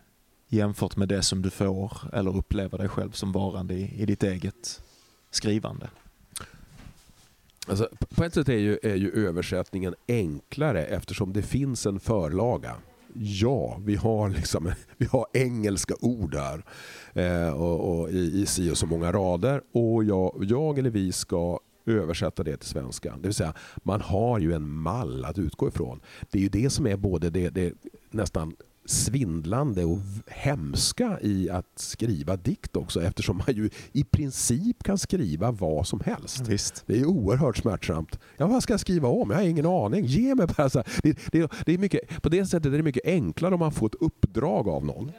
[0.47, 4.23] jämfört med det som du får eller upplever dig själv som varande i, i ditt
[4.23, 4.83] eget
[5.31, 5.89] skrivande?
[7.67, 12.75] Alltså, på ett sätt är ju, är ju översättningen enklare eftersom det finns en förlaga.
[13.15, 16.63] Ja, vi har, liksom, vi har engelska ord här
[17.13, 21.11] eh, och, och i, i si och så många rader och jag, jag eller vi
[21.11, 23.15] ska översätta det till svenska.
[23.15, 23.53] Det vill säga,
[23.83, 25.99] man har ju en mall att utgå ifrån.
[26.31, 27.73] Det är ju det som är både det, det
[28.11, 28.55] nästan
[28.85, 35.51] svindlande och hemska i att skriva dikt också eftersom man ju i princip kan skriva
[35.51, 36.47] vad som helst.
[36.47, 36.83] Visst.
[36.85, 38.19] Det är oerhört smärtsamt.
[38.37, 39.29] Ja, vad ska jag skriva om?
[39.29, 40.05] Jag har ingen aning.
[40.05, 43.05] Ge mig bara så det, det, det, är mycket, På det sättet är det mycket
[43.05, 45.11] enklare om man får ett uppdrag av någon.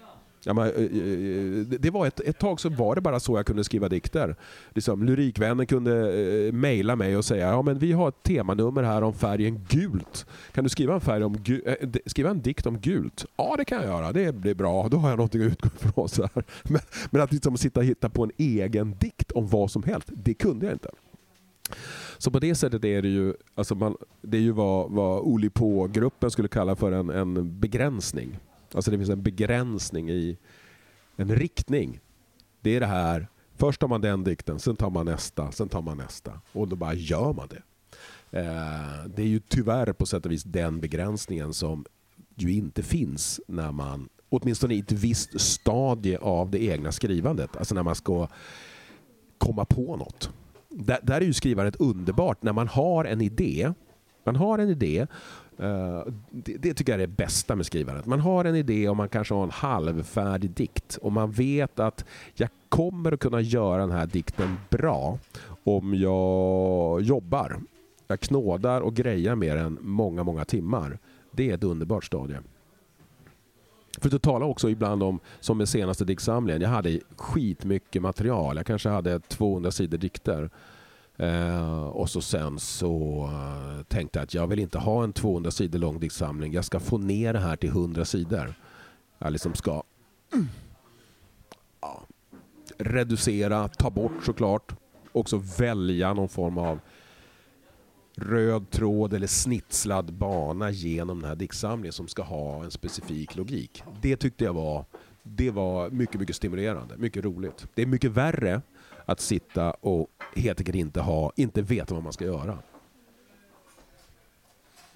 [0.47, 3.39] Ja, men, eh, eh, eh, det var ett, ett tag så var det bara så
[3.39, 4.37] jag kunde skriva dikter.
[4.75, 9.03] Liksom, Lyrikvännen kunde eh, mejla mig och säga ja, men vi har ett temanummer här
[9.03, 10.27] om färgen gult.
[10.53, 11.35] Kan du skriva en, färg om
[11.65, 11.75] äh,
[12.07, 13.27] skriva en dikt om gult?
[13.37, 14.13] Ja, det kan jag göra.
[14.13, 14.89] Det blir bra.
[14.89, 16.09] Då har jag någonting att utgå ifrån.
[16.15, 16.45] Så här.
[16.63, 16.81] Men,
[17.11, 20.35] men att liksom sitta och hitta på en egen dikt om vad som helst, det
[20.35, 20.91] kunde jag inte.
[22.19, 26.31] Så på det sättet är det ju, alltså man, det är ju vad, vad Olipå-gruppen
[26.31, 28.39] skulle kalla för en, en begränsning.
[28.75, 30.39] Alltså det finns en begränsning i
[31.17, 32.01] en riktning.
[32.61, 35.83] Det är det här, först tar man den dikten, sen tar man nästa, sen tar
[35.83, 36.41] man nästa.
[36.53, 37.63] Och då bara gör man det.
[38.39, 41.85] Eh, det är ju tyvärr på sätt och vis den begränsningen som
[42.35, 47.75] ju inte finns när man, åtminstone i ett visst stadie av det egna skrivandet, alltså
[47.75, 48.29] när man ska
[49.39, 50.31] komma på något.
[50.69, 53.73] Där, där är ju skrivandet underbart när man har en idé.
[54.25, 55.07] Man har en idé
[55.61, 58.07] Uh, det, det, tycker jag är det bästa med skrivandet.
[58.07, 62.05] Man har en idé och man kanske har en halvfärdig dikt och man vet att
[62.35, 65.19] jag kommer att kunna göra den här dikten bra
[65.65, 67.61] om jag jobbar.
[68.07, 70.99] Jag knådar och grejar med den många, många timmar.
[71.31, 72.39] Det är ett underbart stadie.
[73.99, 78.57] För att tala också ibland om, som med senaste diktsamlingen, jag hade skitmycket material.
[78.57, 80.51] Jag kanske hade 200 sidor dikter.
[81.17, 85.51] Eh, och så sen så eh, tänkte jag att jag vill inte ha en 200
[85.51, 86.53] sidor lång diktsamling.
[86.53, 88.55] Jag ska få ner det här till 100 sidor.
[89.19, 89.83] Jag liksom ska
[91.81, 92.03] ja,
[92.79, 94.73] reducera, ta bort såklart.
[95.13, 96.81] Också välja någon form av
[98.17, 103.83] röd tråd eller snitslad bana genom den här diktsamlingen som ska ha en specifik logik.
[104.01, 104.85] Det tyckte jag var,
[105.23, 107.67] det var mycket, mycket stimulerande, mycket roligt.
[107.75, 108.63] Det är mycket värre
[109.05, 112.59] att sitta och helt enkelt inte, ha, inte veta vad man ska göra.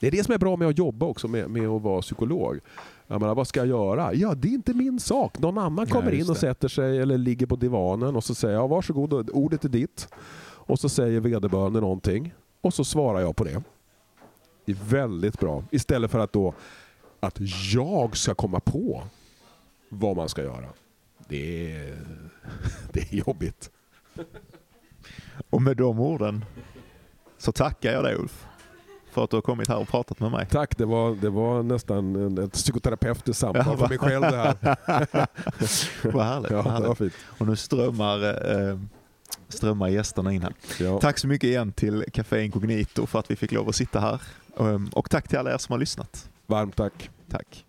[0.01, 2.61] Det är det som är bra med att jobba också med, med att vara psykolog.
[3.07, 4.15] Jag menar, vad ska jag göra?
[4.15, 5.39] Ja, det är inte min sak.
[5.39, 8.69] Någon annan kommer in och sätter sig eller ligger på divanen och så säger jag
[8.69, 10.09] varsågod, ordet är ditt.
[10.41, 13.63] Och så säger vederbörande någonting och så svarar jag på det.
[14.65, 15.65] Det är väldigt bra.
[15.71, 16.55] Istället för att då
[17.21, 17.39] att
[17.73, 19.03] jag ska komma på
[19.89, 20.69] vad man ska göra.
[21.29, 21.99] Det är,
[22.93, 23.71] det är jobbigt.
[25.51, 26.45] Och med de orden
[27.39, 28.47] så tackar jag dig Ulf
[29.11, 30.47] för att du har kommit här och pratat med mig.
[30.51, 34.57] Tack, det var, det var nästan ett psykoterapeutiskt samtal ja, för mig själv det här.
[36.13, 36.51] vad härligt.
[36.51, 37.01] Ja, vad härligt.
[37.01, 37.11] Var.
[37.39, 38.25] Och nu strömmar,
[38.71, 38.79] eh,
[39.49, 40.55] strömmar gästerna in här.
[40.81, 41.01] Ja.
[41.01, 44.23] Tack så mycket igen till Café Incognito för att vi fick lov att sitta här.
[44.59, 46.31] Ehm, och tack till alla er som har lyssnat.
[46.47, 47.11] Varmt tack.
[47.31, 47.65] Tack.